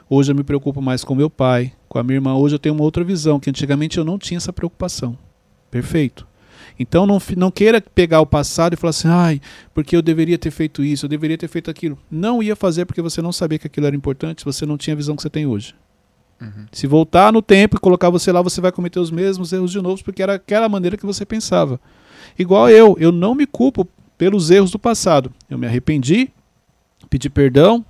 [0.08, 2.36] hoje eu me preocupo mais com meu pai, com a minha irmã.
[2.36, 5.18] Hoje eu tenho uma outra visão, que antigamente eu não tinha essa preocupação.
[5.72, 6.28] Perfeito.
[6.78, 9.42] Então não, não queira pegar o passado e falar assim, ai,
[9.74, 11.98] porque eu deveria ter feito isso, eu deveria ter feito aquilo.
[12.10, 14.98] Não ia fazer porque você não sabia que aquilo era importante, você não tinha a
[14.98, 15.74] visão que você tem hoje.
[16.40, 16.68] Uhum.
[16.72, 19.82] Se voltar no tempo e colocar você lá, você vai cometer os mesmos erros de
[19.82, 21.82] novo, porque era aquela maneira que você pensava.
[22.38, 23.88] Igual eu, eu não me culpo
[24.18, 25.32] pelos erros do passado.
[25.50, 26.30] Eu me arrependi,
[27.10, 27.86] pedi perdão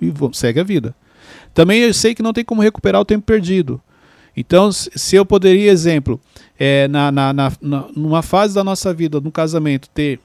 [0.00, 0.94] e vou, segue a vida.
[1.52, 3.80] Também eu sei que não tem como recuperar o tempo perdido.
[4.36, 6.20] Então, se eu poderia, exemplo,
[6.58, 7.52] é, na, na, na-
[7.94, 10.18] numa fase da nossa vida, no casamento, ter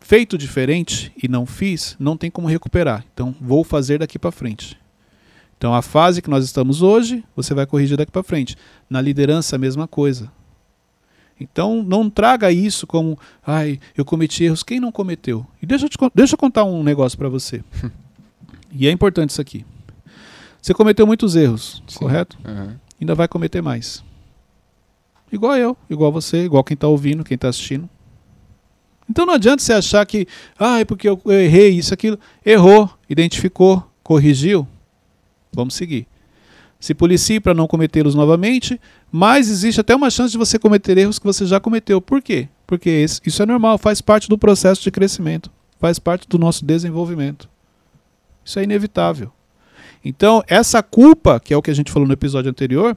[0.00, 3.04] feito diferente e não fiz, não tem como recuperar.
[3.12, 4.78] Então, vou fazer daqui para frente.
[5.56, 8.54] Então, a fase que nós estamos hoje, você vai corrigir daqui para frente.
[8.88, 10.30] Na liderança, a mesma coisa.
[11.40, 14.62] Então, não traga isso como, ai, eu cometi erros.
[14.62, 15.46] Quem não cometeu?
[15.62, 17.62] E deixa eu, te deixa eu contar um negócio para você.
[18.72, 19.64] e é importante isso aqui.
[20.60, 21.98] Você cometeu muitos erros, Sim.
[22.00, 22.36] correto?
[22.44, 22.76] Aham.
[23.00, 24.02] Ainda vai cometer mais.
[25.30, 27.88] Igual eu, igual você, igual quem está ouvindo, quem está assistindo.
[29.08, 30.26] Então não adianta você achar que,
[30.58, 32.18] ah, é porque eu errei isso, aquilo.
[32.44, 34.66] Errou, identificou, corrigiu.
[35.52, 36.06] Vamos seguir.
[36.80, 41.18] Se policie para não cometê-los novamente, mas existe até uma chance de você cometer erros
[41.18, 42.00] que você já cometeu.
[42.00, 42.48] Por quê?
[42.66, 47.48] Porque isso é normal, faz parte do processo de crescimento, faz parte do nosso desenvolvimento.
[48.44, 49.32] Isso é inevitável.
[50.04, 52.96] Então, essa culpa, que é o que a gente falou no episódio anterior,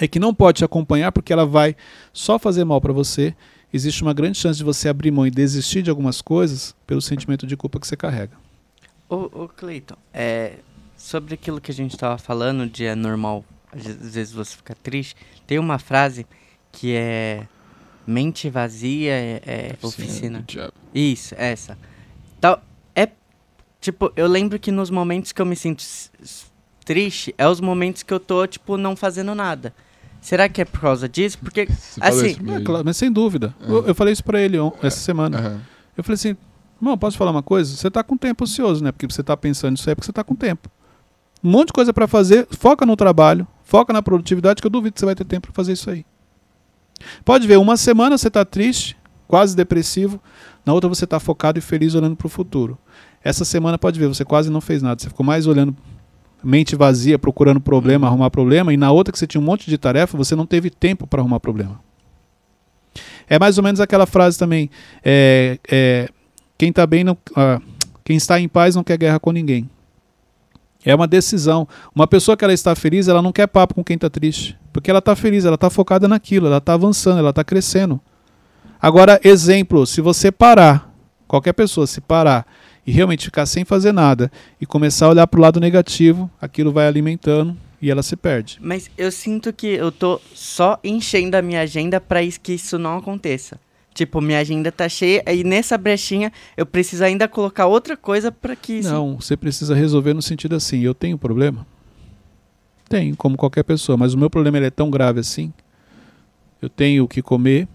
[0.00, 1.74] é que não pode te acompanhar porque ela vai
[2.12, 3.34] só fazer mal para você.
[3.72, 7.46] Existe uma grande chance de você abrir mão e desistir de algumas coisas pelo sentimento
[7.46, 8.32] de culpa que você carrega.
[9.08, 10.58] Ô, Cleiton, é,
[10.96, 14.56] sobre aquilo que a gente tava falando de é normal, às ve- às vezes você
[14.56, 16.26] fica triste, tem uma frase
[16.72, 17.46] que é
[18.06, 20.44] mente vazia é, é oficina.
[20.94, 21.78] Isso, essa.
[22.40, 22.62] Tal,
[22.94, 23.08] é,
[23.80, 25.84] tipo, eu lembro que nos momentos que eu me sinto
[26.84, 29.72] triste, é os momentos que eu tô, tipo, não fazendo nada.
[30.20, 31.38] Será que é por causa disso?
[31.38, 33.54] Porque, Você assim, isso É, claro, mas sem dúvida.
[33.60, 35.38] Eu, eu falei isso para ele on- essa semana.
[35.38, 35.60] Aham.
[35.96, 36.36] Eu falei assim,
[36.80, 37.74] irmão, posso falar uma coisa?
[37.74, 38.92] Você tá com tempo ocioso, né?
[38.92, 40.70] Porque você tá pensando nisso aí porque você tá com tempo.
[41.42, 44.94] Um monte de coisa para fazer, foca no trabalho, foca na produtividade, que eu duvido
[44.94, 46.04] que você vai ter tempo para fazer isso aí.
[47.24, 48.96] Pode ver, uma semana você tá triste,
[49.28, 50.20] quase depressivo,
[50.66, 52.76] na outra você tá focado e feliz olhando para o futuro.
[53.22, 55.76] Essa semana pode ver, você quase não fez nada, você ficou mais olhando
[56.42, 59.78] mente vazia, procurando problema, arrumar problema, e na outra que você tinha um monte de
[59.78, 61.80] tarefa, você não teve tempo para arrumar problema.
[63.28, 64.68] É mais ou menos aquela frase também,
[65.04, 66.08] é, é,
[66.58, 67.60] quem tá bem não, ah,
[68.02, 69.70] quem está em paz não quer guerra com ninguém.
[70.84, 71.68] É uma decisão.
[71.94, 74.90] Uma pessoa que ela está feliz, ela não quer papo com quem está triste, porque
[74.90, 78.00] ela está feliz, ela está focada naquilo, ela está avançando, ela está crescendo.
[78.80, 80.90] Agora, exemplo, se você parar,
[81.28, 82.46] qualquer pessoa se parar
[82.86, 86.72] e realmente ficar sem fazer nada e começar a olhar para o lado negativo, aquilo
[86.72, 88.58] vai alimentando e ela se perde.
[88.60, 92.98] mas eu sinto que eu tô só enchendo a minha agenda is- que isso não
[92.98, 93.58] aconteça.
[93.92, 98.54] Tipo, minha agenda tá cheia e nessa brechinha eu preciso ainda colocar outra coisa pra
[98.54, 98.80] que.
[98.82, 101.66] Não, você precisa resolver no sentido assim, eu tenho problema?
[102.88, 105.52] Tenho, como qualquer pessoa, mas o meu problema ele é tão grave assim.
[106.62, 107.68] Eu tenho o que comer,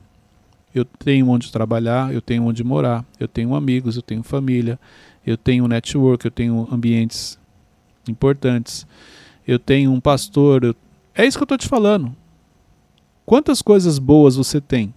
[0.74, 4.80] eu tenho onde trabalhar, eu tenho onde morar, eu tenho amigos, eu tenho família,
[5.26, 7.38] eu tenho network, eu tenho ambientes
[8.08, 8.86] importantes,
[9.48, 10.64] eu tenho um pastor.
[10.64, 10.76] eu-
[11.14, 12.16] É isso que eu estou te falando.
[13.26, 14.94] Quantas coisas boas você tem?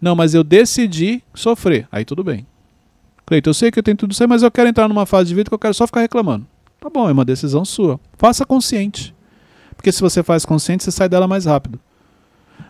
[0.00, 1.88] Não, mas eu decidi sofrer.
[1.90, 2.46] Aí tudo bem.
[3.26, 5.34] Cleiton, eu sei que eu tenho tudo isso mas eu quero entrar numa fase de
[5.34, 6.46] vida que eu quero só ficar reclamando.
[6.80, 7.98] Tá bom, é uma decisão sua.
[8.16, 9.14] Faça consciente.
[9.76, 11.78] Porque se você faz consciente, você sai dela mais rápido.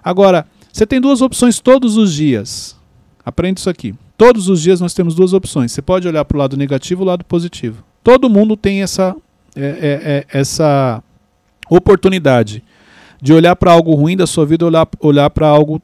[0.02, 2.76] Agora, você tem duas opções todos os dias.
[3.24, 3.94] Aprende isso aqui.
[4.16, 5.72] Todos os dias nós temos duas opções.
[5.72, 7.84] Você pode olhar para o lado negativo e o lado positivo.
[8.02, 9.14] Todo mundo tem essa,
[9.54, 9.66] é, é,
[10.02, 11.02] é, essa
[11.70, 12.64] oportunidade
[13.20, 15.80] de olhar para algo ruim da sua vida olhar, olhar para algo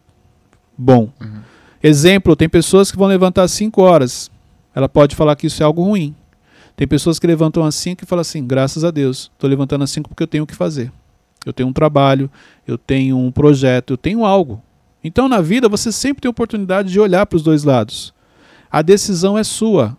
[0.77, 1.11] bom.
[1.21, 1.41] Uhum.
[1.83, 4.31] Exemplo, tem pessoas que vão levantar às 5 horas.
[4.75, 6.15] Ela pode falar que isso é algo ruim.
[6.77, 9.91] Tem pessoas que levantam às 5 e falam assim: graças a Deus, estou levantando às
[9.91, 10.91] 5 porque eu tenho o que fazer.
[11.45, 12.31] Eu tenho um trabalho,
[12.67, 14.63] eu tenho um projeto, eu tenho algo.
[15.03, 18.15] Então na vida você sempre tem oportunidade de olhar para os dois lados.
[18.73, 19.97] A decisão é sua.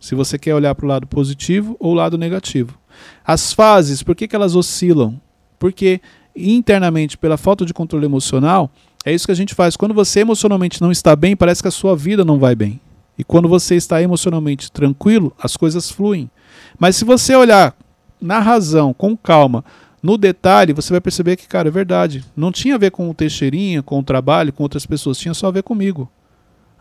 [0.00, 2.78] Se você quer olhar para o lado positivo ou o lado negativo.
[3.24, 5.20] As fases, por que, que elas oscilam?
[5.58, 6.00] Porque
[6.34, 8.70] internamente, pela falta de controle emocional,
[9.06, 9.76] é isso que a gente faz.
[9.76, 12.80] Quando você emocionalmente não está bem, parece que a sua vida não vai bem.
[13.16, 16.28] E quando você está emocionalmente tranquilo, as coisas fluem.
[16.76, 17.72] Mas se você olhar
[18.20, 19.64] na razão, com calma,
[20.02, 22.24] no detalhe, você vai perceber que, cara, é verdade.
[22.36, 25.46] Não tinha a ver com o Teixeirinha, com o trabalho, com outras pessoas, tinha só
[25.46, 26.10] a ver comigo.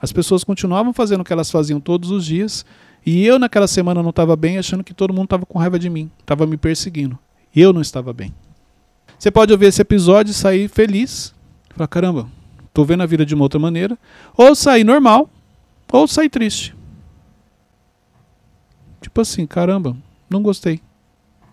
[0.02, 2.66] As pessoas continuavam fazendo o que elas faziam todos os dias,
[3.06, 5.92] e eu naquela semana não estava bem, achando que todo mundo estava com raiva de
[5.92, 7.20] mim, estava me perseguindo.
[7.56, 8.34] Eu não estava bem.
[9.20, 11.35] Você pode ouvir esse episódio e sair feliz,
[11.76, 12.28] falar, caramba,
[12.74, 13.98] tô vendo a vida de uma outra maneira,
[14.38, 15.30] ou sair normal,
[15.92, 16.76] ou sair triste.
[19.02, 19.96] Tipo assim, caramba,
[20.30, 20.80] não gostei.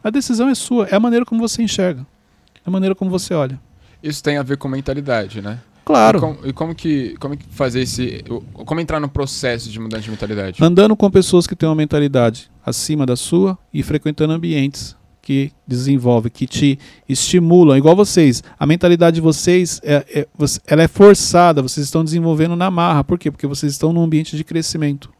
[0.02, 2.06] A decisão é sua, é a maneira como você enxerga,
[2.54, 3.60] é a maneira como você olha.
[4.02, 5.60] Isso tem a ver com mentalidade, né?
[5.84, 6.18] Claro.
[6.18, 10.02] E, com- e como que como que fazer esse, como entrar no processo de mudança
[10.04, 10.62] de mentalidade?
[10.64, 16.28] Andando com pessoas que têm uma mentalidade acima da sua e frequentando ambientes que desenvolve,
[16.28, 18.42] que te estimulam, igual vocês.
[18.58, 20.28] A mentalidade de vocês é, é,
[20.66, 23.04] ela é forçada, vocês estão desenvolvendo na marra.
[23.04, 23.30] Por quê?
[23.30, 25.12] Porque vocês estão num ambiente de crescimento.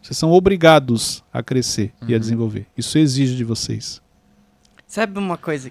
[0.00, 2.08] Vocês são obrigados a crescer uhum.
[2.08, 2.20] e a uhum.
[2.20, 2.66] desenvolver.
[2.76, 4.00] Isso exige de vocês.
[4.86, 5.70] Sabe uma coisa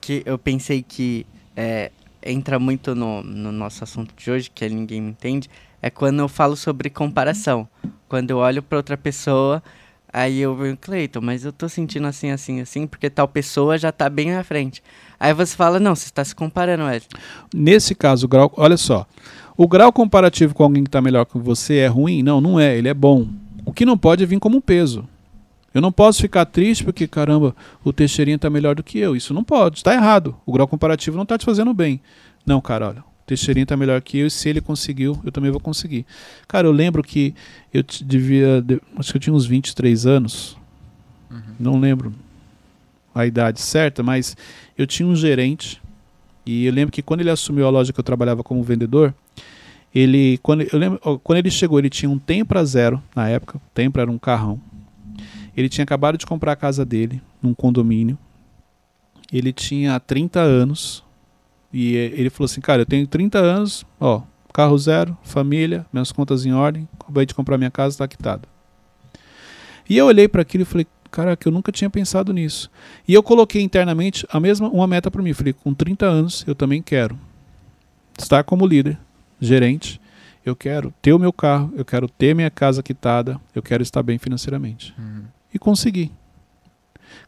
[0.00, 5.02] que eu pensei que é, entra muito no, no nosso assunto de hoje, que ninguém
[5.02, 5.50] me entende,
[5.82, 7.68] é quando eu falo sobre comparação.
[8.08, 9.62] Quando eu olho para outra pessoa
[10.16, 13.92] Aí eu venho, Cleiton, mas eu tô sentindo assim, assim, assim, porque tal pessoa já
[13.92, 14.82] tá bem na frente.
[15.20, 17.06] Aí você fala, não, você está se comparando, Ed.
[17.54, 19.06] Nesse caso, o grau, olha só.
[19.58, 22.22] O grau comparativo com alguém que está melhor que você é ruim?
[22.22, 23.28] Não, não é, ele é bom.
[23.66, 25.06] O que não pode é vir como um peso.
[25.74, 29.14] Eu não posso ficar triste porque, caramba, o Teixeirinha está melhor do que eu.
[29.14, 30.34] Isso não pode, está errado.
[30.46, 32.00] O grau comparativo não está te fazendo bem.
[32.46, 35.60] Não, cara, olha, Teixeirinha tá melhor que eu, e se ele conseguiu, eu também vou
[35.60, 36.06] conseguir.
[36.46, 37.34] Cara, eu lembro que
[37.74, 38.64] eu devia.
[38.96, 40.56] Acho que eu tinha uns 23 anos.
[41.30, 41.40] Uhum.
[41.58, 42.14] Não lembro
[43.12, 44.36] a idade certa, mas
[44.78, 45.82] eu tinha um gerente.
[46.44, 49.12] E eu lembro que quando ele assumiu a loja que eu trabalhava como vendedor,
[49.92, 50.38] ele.
[50.38, 53.56] Quando, eu lembro, quando ele chegou, ele tinha um Tempra zero na época.
[53.56, 54.60] O Tempra era um carrão.
[55.56, 58.16] Ele tinha acabado de comprar a casa dele, num condomínio.
[59.32, 61.02] Ele tinha 30 anos
[61.78, 66.46] e ele falou assim, cara, eu tenho 30 anos, ó, carro zero, família, minhas contas
[66.46, 68.48] em ordem, acabei de comprar minha casa, está quitada.
[69.86, 72.70] E eu olhei para aquilo e falei, caraca, eu nunca tinha pensado nisso.
[73.06, 76.54] E eu coloquei internamente a mesma uma meta para mim, falei, com 30 anos eu
[76.54, 77.18] também quero
[78.18, 78.98] estar como líder,
[79.38, 80.00] gerente,
[80.46, 84.02] eu quero ter o meu carro, eu quero ter minha casa quitada, eu quero estar
[84.02, 84.94] bem financeiramente.
[84.98, 85.24] Uhum.
[85.52, 86.10] E consegui.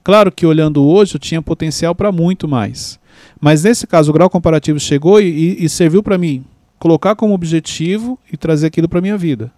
[0.02, 2.98] Claro que olhando hoje eu tinha potencial para muito mais.
[3.40, 6.44] Mas nesse caso, o grau comparativo chegou e, e serviu para mim
[6.78, 9.52] colocar como objetivo e trazer aquilo para minha vida.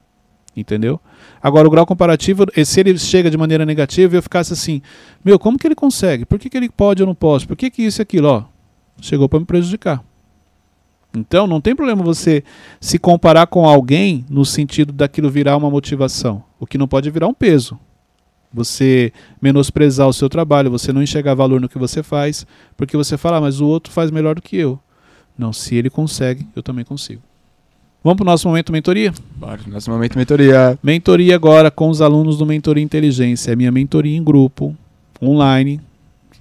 [0.56, 1.00] Entendeu?
[1.40, 4.82] Agora, o grau comparativo, se ele chega de maneira negativa, eu ficasse assim:
[5.24, 6.24] meu, como que ele consegue?
[6.24, 7.46] Por que, que ele pode ou não posso?
[7.46, 8.28] Por que, que isso e aquilo?
[8.28, 8.44] Ó,
[9.00, 10.02] chegou para me prejudicar.
[11.16, 12.42] Então, não tem problema você
[12.80, 16.42] se comparar com alguém no sentido daquilo virar uma motivação.
[16.58, 17.78] O que não pode virar um peso
[18.52, 23.16] você menosprezar o seu trabalho, você não enxergar valor no que você faz, porque você
[23.16, 24.78] fala, ah, mas o outro faz melhor do que eu.
[25.38, 27.22] Não, se ele consegue, eu também consigo.
[28.02, 29.12] Vamos para o nosso momento mentoria?
[29.36, 30.78] Bora, nosso momento mentoria.
[30.82, 33.52] Mentoria agora com os alunos do Mentoria Inteligência.
[33.52, 34.74] É minha mentoria em grupo,
[35.22, 35.80] online,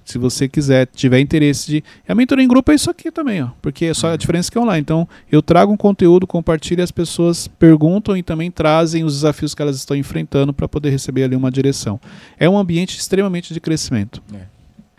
[0.04, 1.84] se você quiser, tiver interesse de.
[2.08, 3.48] A mentoria em grupo é isso aqui também, ó.
[3.62, 4.16] Porque é só a uhum.
[4.16, 4.80] diferença que é online.
[4.80, 9.54] Então, eu trago um conteúdo, compartilho e as pessoas perguntam e também trazem os desafios
[9.54, 12.00] que elas estão enfrentando para poder receber ali uma direção.
[12.38, 14.22] É um ambiente extremamente de crescimento.
[14.34, 14.40] É.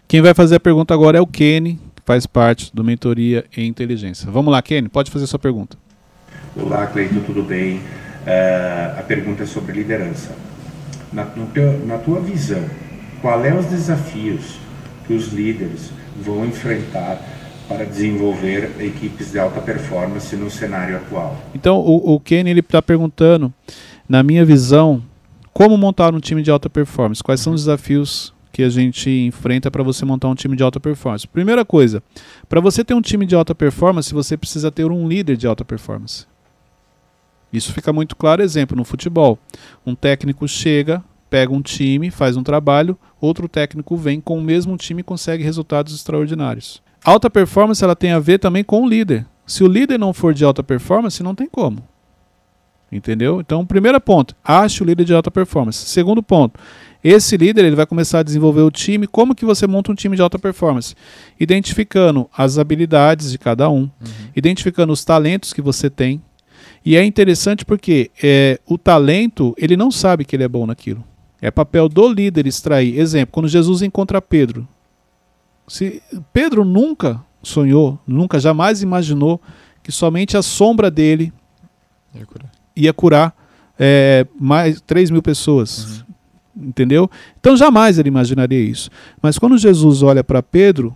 [0.07, 3.67] Quem vai fazer a pergunta agora é o Kenny, que faz parte do Mentoria em
[3.67, 4.29] Inteligência.
[4.29, 5.77] Vamos lá, Kenny, pode fazer a sua pergunta.
[6.55, 7.77] Olá, Cleiton, tudo bem?
[7.77, 10.35] Uh, a pergunta é sobre liderança.
[11.11, 12.63] Na, teu, na tua visão,
[13.21, 14.60] qual é os desafios
[15.11, 15.91] que os líderes
[16.23, 17.21] vão enfrentar
[17.67, 21.37] para desenvolver equipes de alta performance no cenário atual.
[21.53, 23.53] Então, o, o Kenny ele está perguntando,
[24.07, 25.03] na minha visão,
[25.53, 27.23] como montar um time de alta performance?
[27.23, 30.79] Quais são os desafios que a gente enfrenta para você montar um time de alta
[30.79, 31.27] performance?
[31.27, 32.01] Primeira coisa,
[32.47, 35.65] para você ter um time de alta performance, você precisa ter um líder de alta
[35.65, 36.25] performance.
[37.51, 39.37] Isso fica muito claro, exemplo, no futebol.
[39.85, 44.75] Um técnico chega, pega um time, faz um trabalho, outro técnico vem com o mesmo
[44.75, 46.83] time e consegue resultados extraordinários.
[47.03, 49.25] Alta performance ela tem a ver também com o líder.
[49.47, 51.87] Se o líder não for de alta performance, não tem como.
[52.91, 53.39] Entendeu?
[53.39, 55.89] Então, primeiro ponto, ache o líder de alta performance.
[55.89, 56.59] Segundo ponto,
[57.01, 59.07] esse líder ele vai começar a desenvolver o time.
[59.07, 60.93] Como que você monta um time de alta performance?
[61.39, 63.89] Identificando as habilidades de cada um, uhum.
[64.35, 66.21] identificando os talentos que você tem.
[66.85, 71.05] E é interessante porque é, o talento ele não sabe que ele é bom naquilo.
[71.41, 72.99] É papel do líder extrair.
[72.99, 74.67] Exemplo, quando Jesus encontra Pedro.
[75.67, 76.01] Se
[76.31, 79.41] Pedro nunca sonhou, nunca, jamais imaginou
[79.81, 81.33] que somente a sombra dele
[82.13, 83.35] ia curar, ia curar
[83.79, 86.03] é, mais 3 mil pessoas.
[86.55, 86.67] Uhum.
[86.67, 87.09] Entendeu?
[87.39, 88.89] Então jamais ele imaginaria isso.
[89.21, 90.95] Mas quando Jesus olha para Pedro,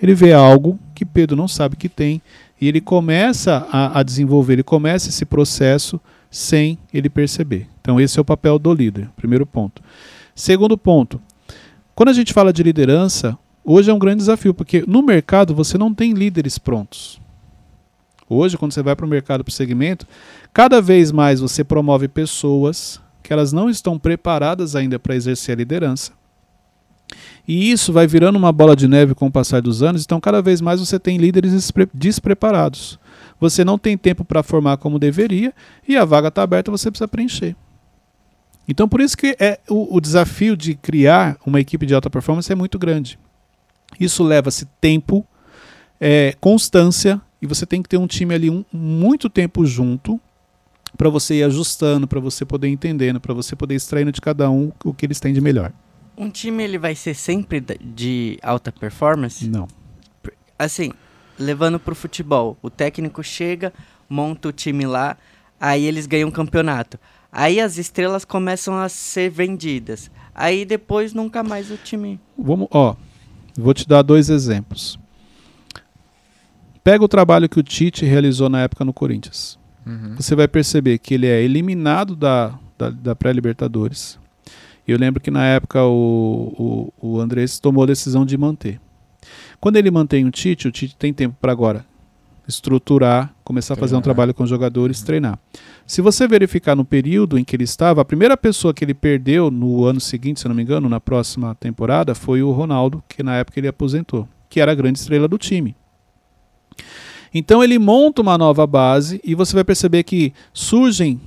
[0.00, 2.22] ele vê algo que Pedro não sabe que tem
[2.60, 6.00] e ele começa a, a desenvolver, ele começa esse processo
[6.34, 7.68] sem ele perceber.
[7.80, 9.80] Então, esse é o papel do líder, primeiro ponto.
[10.34, 11.22] Segundo ponto,
[11.94, 15.78] quando a gente fala de liderança, hoje é um grande desafio, porque no mercado você
[15.78, 17.20] não tem líderes prontos.
[18.28, 20.08] Hoje, quando você vai para o mercado, para o segmento,
[20.52, 25.58] cada vez mais você promove pessoas que elas não estão preparadas ainda para exercer a
[25.58, 26.10] liderança.
[27.46, 30.42] E isso vai virando uma bola de neve com o passar dos anos, então cada
[30.42, 32.98] vez mais você tem líderes despreparados
[33.40, 35.52] você não tem tempo para formar como deveria
[35.86, 37.56] e a vaga está aberta, você precisa preencher.
[38.66, 42.50] Então, por isso que é, o, o desafio de criar uma equipe de alta performance
[42.50, 43.18] é muito grande.
[44.00, 45.26] Isso leva-se tempo,
[46.00, 50.18] é, constância, e você tem que ter um time ali um, muito tempo junto
[50.96, 54.72] para você ir ajustando, para você poder entendendo, para você poder extraindo de cada um
[54.84, 55.72] o que eles têm de melhor.
[56.16, 59.46] Um time ele vai ser sempre de alta performance?
[59.48, 59.66] Não.
[60.58, 60.92] Assim,
[61.38, 63.72] levando pro futebol, o técnico chega,
[64.08, 65.16] monta o time lá,
[65.60, 66.98] aí eles ganham um campeonato.
[67.32, 70.10] Aí as estrelas começam a ser vendidas.
[70.34, 72.20] Aí depois nunca mais o time.
[72.38, 72.94] Vamos, ó,
[73.56, 74.98] vou te dar dois exemplos.
[76.84, 79.58] Pega o trabalho que o Tite realizou na época no Corinthians.
[79.86, 80.14] Uhum.
[80.16, 84.18] Você vai perceber que ele é eliminado da, da, da pré-Libertadores.
[84.86, 88.78] E eu lembro que na época o, o, o Andrés tomou a decisão de manter.
[89.64, 91.86] Quando ele mantém o Tite, o Tite tem tempo para agora
[92.46, 94.02] estruturar, começar a fazer um Treinar.
[94.02, 95.38] trabalho com os jogadores, treinar.
[95.86, 99.50] Se você verificar no período em que ele estava, a primeira pessoa que ele perdeu
[99.50, 103.36] no ano seguinte, se não me engano, na próxima temporada, foi o Ronaldo, que na
[103.36, 105.74] época ele aposentou, que era a grande estrela do time.
[107.32, 111.18] Então ele monta uma nova base e você vai perceber que surgem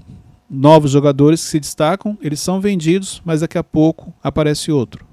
[0.47, 5.06] novos jogadores que se destacam, eles são vendidos, mas daqui a pouco aparece outro.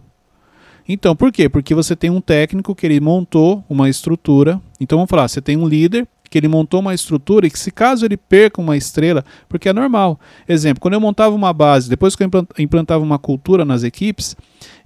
[0.87, 1.49] Então, por quê?
[1.49, 4.61] Porque você tem um técnico que ele montou uma estrutura.
[4.79, 7.71] Então vamos falar, você tem um líder que ele montou uma estrutura e que se
[7.71, 10.19] caso ele perca uma estrela, porque é normal.
[10.49, 14.37] Exemplo, quando eu montava uma base, depois que eu implan- implantava uma cultura nas equipes,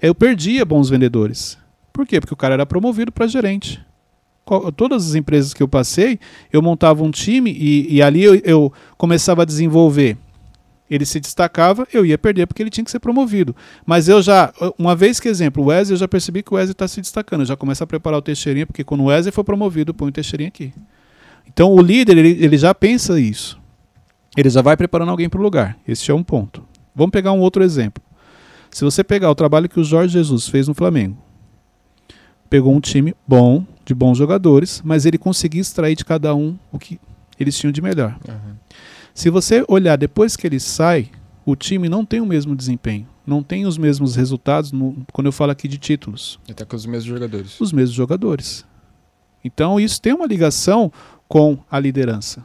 [0.01, 1.57] eu perdia bons vendedores.
[1.92, 2.20] Por quê?
[2.20, 3.80] Porque o cara era promovido para gerente.
[4.76, 6.18] Todas as empresas que eu passei,
[6.53, 10.16] eu montava um time e, e ali eu, eu começava a desenvolver.
[10.91, 13.55] Ele se destacava, eu ia perder porque ele tinha que ser promovido.
[13.84, 16.72] Mas eu já, uma vez que exemplo, o Wesley, eu já percebi que o Wesley
[16.72, 17.41] está se destacando.
[17.41, 20.12] Eu já começo a preparar o Teixeirinha, porque quando o Wesley for promovido, põe o
[20.12, 20.72] Teixeirinha aqui.
[21.47, 23.61] Então o líder, ele, ele já pensa isso.
[24.36, 25.76] Ele já vai preparando alguém para o lugar.
[25.86, 26.64] Esse é um ponto.
[26.95, 28.03] Vamos pegar um outro exemplo.
[28.70, 31.16] Se você pegar o trabalho que o Jorge Jesus fez no Flamengo,
[32.49, 36.78] pegou um time bom, de bons jogadores, mas ele conseguiu extrair de cada um o
[36.78, 37.01] que
[37.41, 38.16] eles tinham de melhor.
[38.28, 38.55] Uhum.
[39.19, 41.11] Se você olhar depois que ele sai,
[41.45, 45.33] o time não tem o mesmo desempenho, não tem os mesmos resultados no- quando eu
[45.33, 47.61] falo aqui de títulos, Até com os mesmos jogadores.
[47.61, 48.64] os mesmos jogadores.
[49.45, 50.93] Então isso tem uma ligação
[51.27, 52.45] com a liderança.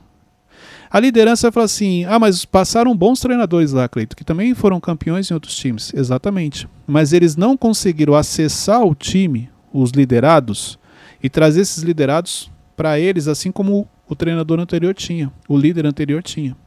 [0.90, 5.30] A liderança fala assim: ah, mas passaram bons treinadores lá, Cleito, que também foram campeões
[5.30, 5.94] em outros times.
[5.94, 6.68] Exatamente.
[6.88, 10.80] Mas eles não conseguiram acessar o time, os liderados,
[11.22, 16.24] e trazer esses liderados para eles, assim como o treinador anterior tinha, o líder anterior
[16.24, 16.58] tinha.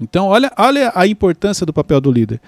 [0.00, 2.40] Então, olha, olha a importância do papel do líder.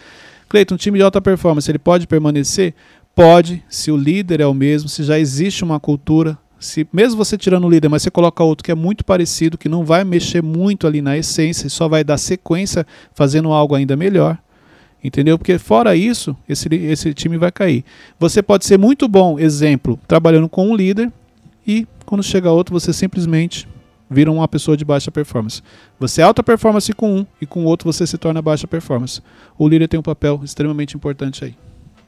[0.48, 2.74] Cleiton, um time de alta performance, ele pode permanecer?
[3.14, 7.36] Pode, se o líder é o mesmo, se já existe uma cultura, se mesmo você
[7.38, 10.42] tirando o líder, mas você coloca outro que é muito parecido, que não vai mexer
[10.42, 14.38] muito ali na essência, só vai dar sequência fazendo algo ainda melhor.
[15.03, 15.38] Entendeu?
[15.38, 17.84] Porque fora isso, esse, esse time vai cair.
[18.18, 21.11] Você pode ser muito bom, exemplo, trabalhando com um líder,
[21.66, 23.66] e quando chega outro, você simplesmente
[24.11, 25.62] vira uma pessoa de baixa performance.
[26.00, 29.22] Você é alta performance com um e com o outro você se torna baixa performance.
[29.56, 31.54] O líder tem um papel extremamente importante aí.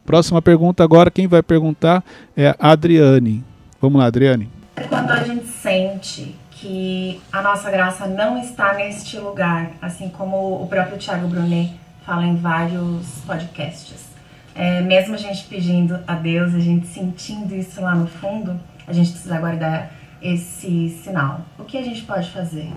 [0.05, 2.03] Próxima pergunta agora, quem vai perguntar
[2.37, 3.45] é a Adriane.
[3.81, 4.51] Vamos lá, Adriane.
[4.89, 10.67] Quando a gente sente que a nossa graça não está neste lugar, assim como o
[10.67, 11.73] próprio Thiago Brunet
[12.05, 14.11] fala em vários podcasts.
[14.55, 18.93] É, mesmo a gente pedindo a Deus, a gente sentindo isso lá no fundo, a
[18.93, 19.91] gente precisa guardar
[20.23, 21.45] esse sinal.
[21.59, 22.71] O que a gente pode fazer?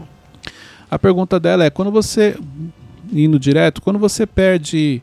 [0.89, 2.37] A pergunta dela é: quando você,
[3.11, 5.01] indo direto, quando você perde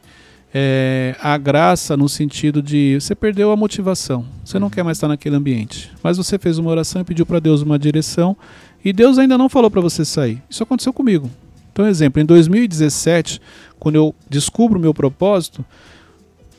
[0.52, 5.08] é, a graça no sentido de você perdeu a motivação, você não quer mais estar
[5.08, 8.36] naquele ambiente, mas você fez uma oração e pediu para Deus uma direção
[8.84, 10.42] e Deus ainda não falou para você sair.
[10.50, 11.30] Isso aconteceu comigo.
[11.72, 13.40] Então, exemplo, em 2017,
[13.78, 15.64] quando eu descubro o meu propósito,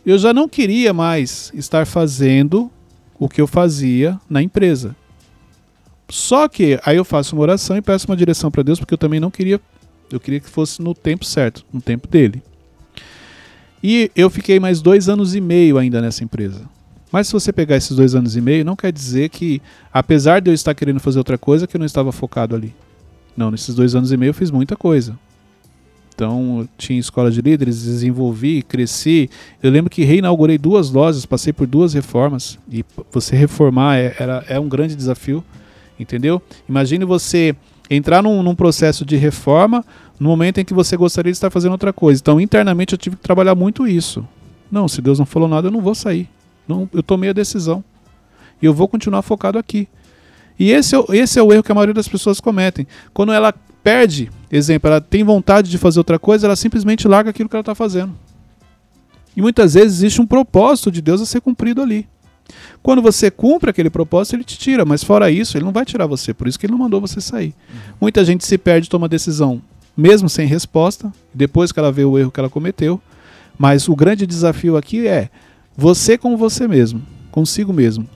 [0.06, 2.72] eu já não queria mais estar fazendo
[3.20, 4.96] o que eu fazia na empresa.
[6.10, 8.98] Só que aí eu faço uma oração e peço uma direção para Deus, porque eu
[8.98, 9.60] também não queria,
[10.12, 12.42] eu queria que fosse no tempo certo, no tempo dele.
[13.84, 16.62] E eu fiquei mais dois anos e meio ainda nessa empresa.
[17.12, 20.50] Mas se você pegar esses dois anos e meio, não quer dizer que, apesar de
[20.50, 22.74] eu estar querendo fazer outra coisa, que eu não estava focado ali.
[23.36, 25.18] Não, nesses dois anos e meio eu fiz muita coisa.
[26.16, 29.30] Então, eu tinha escola de líderes, desenvolvi, cresci.
[29.62, 32.58] Eu lembro que reinaugurei duas lojas, passei por duas reformas.
[32.72, 35.44] E você reformar é, era, é um grande desafio,
[36.00, 36.42] entendeu?
[36.68, 37.56] Imagine você
[37.90, 39.86] entrar num, num processo de reforma
[40.20, 42.22] no momento em que você gostaria de estar fazendo outra coisa.
[42.22, 44.26] Então, internamente, eu tive que trabalhar muito isso.
[44.72, 46.30] Não, se Deus não falou nada, eu não vou sair.
[46.68, 47.84] Não, eu tomei a decisão.
[48.62, 49.88] E eu vou continuar focado aqui.
[50.58, 52.88] E esse é, esse é o erro que a maioria das pessoas cometem.
[53.14, 57.50] Quando ela perde, exemplo, ela tem vontade de fazer outra coisa, ela simplesmente larga aquilo
[57.50, 58.14] que ela está fazendo.
[59.36, 62.08] E muitas vezes existe um propósito de Deus a ser cumprido ali.
[62.82, 66.06] Quando você cumpre aquele propósito, ele te tira, mas fora isso, ele não vai tirar
[66.06, 67.54] você, por isso que ele não mandou você sair.
[67.70, 67.80] Uhum.
[68.02, 69.62] Muita gente se perde, toma decisão,
[69.96, 73.02] mesmo sem resposta, depois que ela vê o erro que ela cometeu.
[73.58, 75.30] Mas o grande desafio aqui é
[75.78, 78.08] você com você mesmo, consigo mesmo.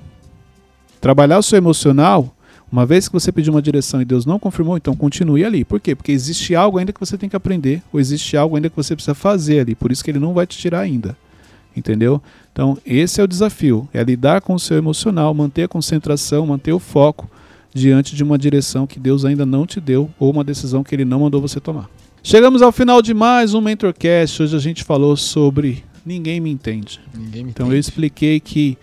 [0.99, 2.35] Trabalhar o seu emocional,
[2.71, 5.63] uma vez que você pediu uma direção e Deus não confirmou, então continue ali.
[5.63, 5.95] Por quê?
[5.95, 8.95] Porque existe algo ainda que você tem que aprender, ou existe algo ainda que você
[8.95, 11.15] precisa fazer ali, por isso que ele não vai te tirar ainda.
[11.77, 12.19] Entendeu?
[12.51, 16.73] Então, esse é o desafio: é lidar com o seu emocional, manter a concentração, manter
[16.73, 17.29] o foco
[17.71, 21.05] diante de uma direção que Deus ainda não te deu ou uma decisão que ele
[21.05, 21.87] não mandou você tomar.
[22.23, 24.41] Chegamos ao final de mais um Mentorcast.
[24.41, 26.99] Hoje a gente falou sobre ninguém me entende.
[27.13, 27.75] Ninguém me então entende.
[27.77, 28.75] eu expliquei que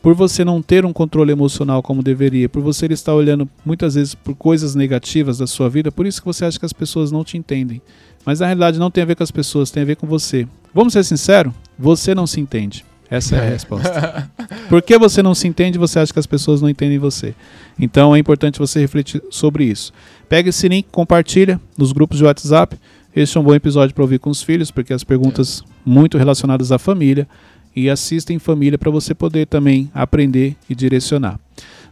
[0.00, 4.14] por você não ter um controle emocional como deveria, por você estar olhando muitas vezes
[4.14, 7.22] por coisas negativas da sua vida, por isso que você acha que as pessoas não
[7.22, 7.82] te entendem.
[8.24, 10.48] Mas na realidade não tem a ver com as pessoas, tem a ver com você.
[10.72, 11.52] Vamos ser sinceros?
[11.78, 12.84] Você não se entende.
[13.10, 13.50] Essa é a é.
[13.50, 14.30] resposta.
[14.68, 17.34] Por que você não se entende você acha que as pessoas não entendem você?
[17.78, 19.92] Então é importante você refletir sobre isso.
[20.28, 22.76] Pega esse link, compartilha nos grupos de WhatsApp.
[23.14, 25.70] Este é um bom episódio para ouvir com os filhos, porque as perguntas é.
[25.84, 27.28] muito relacionadas à família.
[27.74, 31.38] E assista em família para você poder também aprender e direcionar.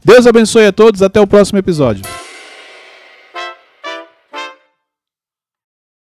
[0.03, 1.03] Deus abençoe a todos.
[1.03, 2.03] Até o próximo episódio.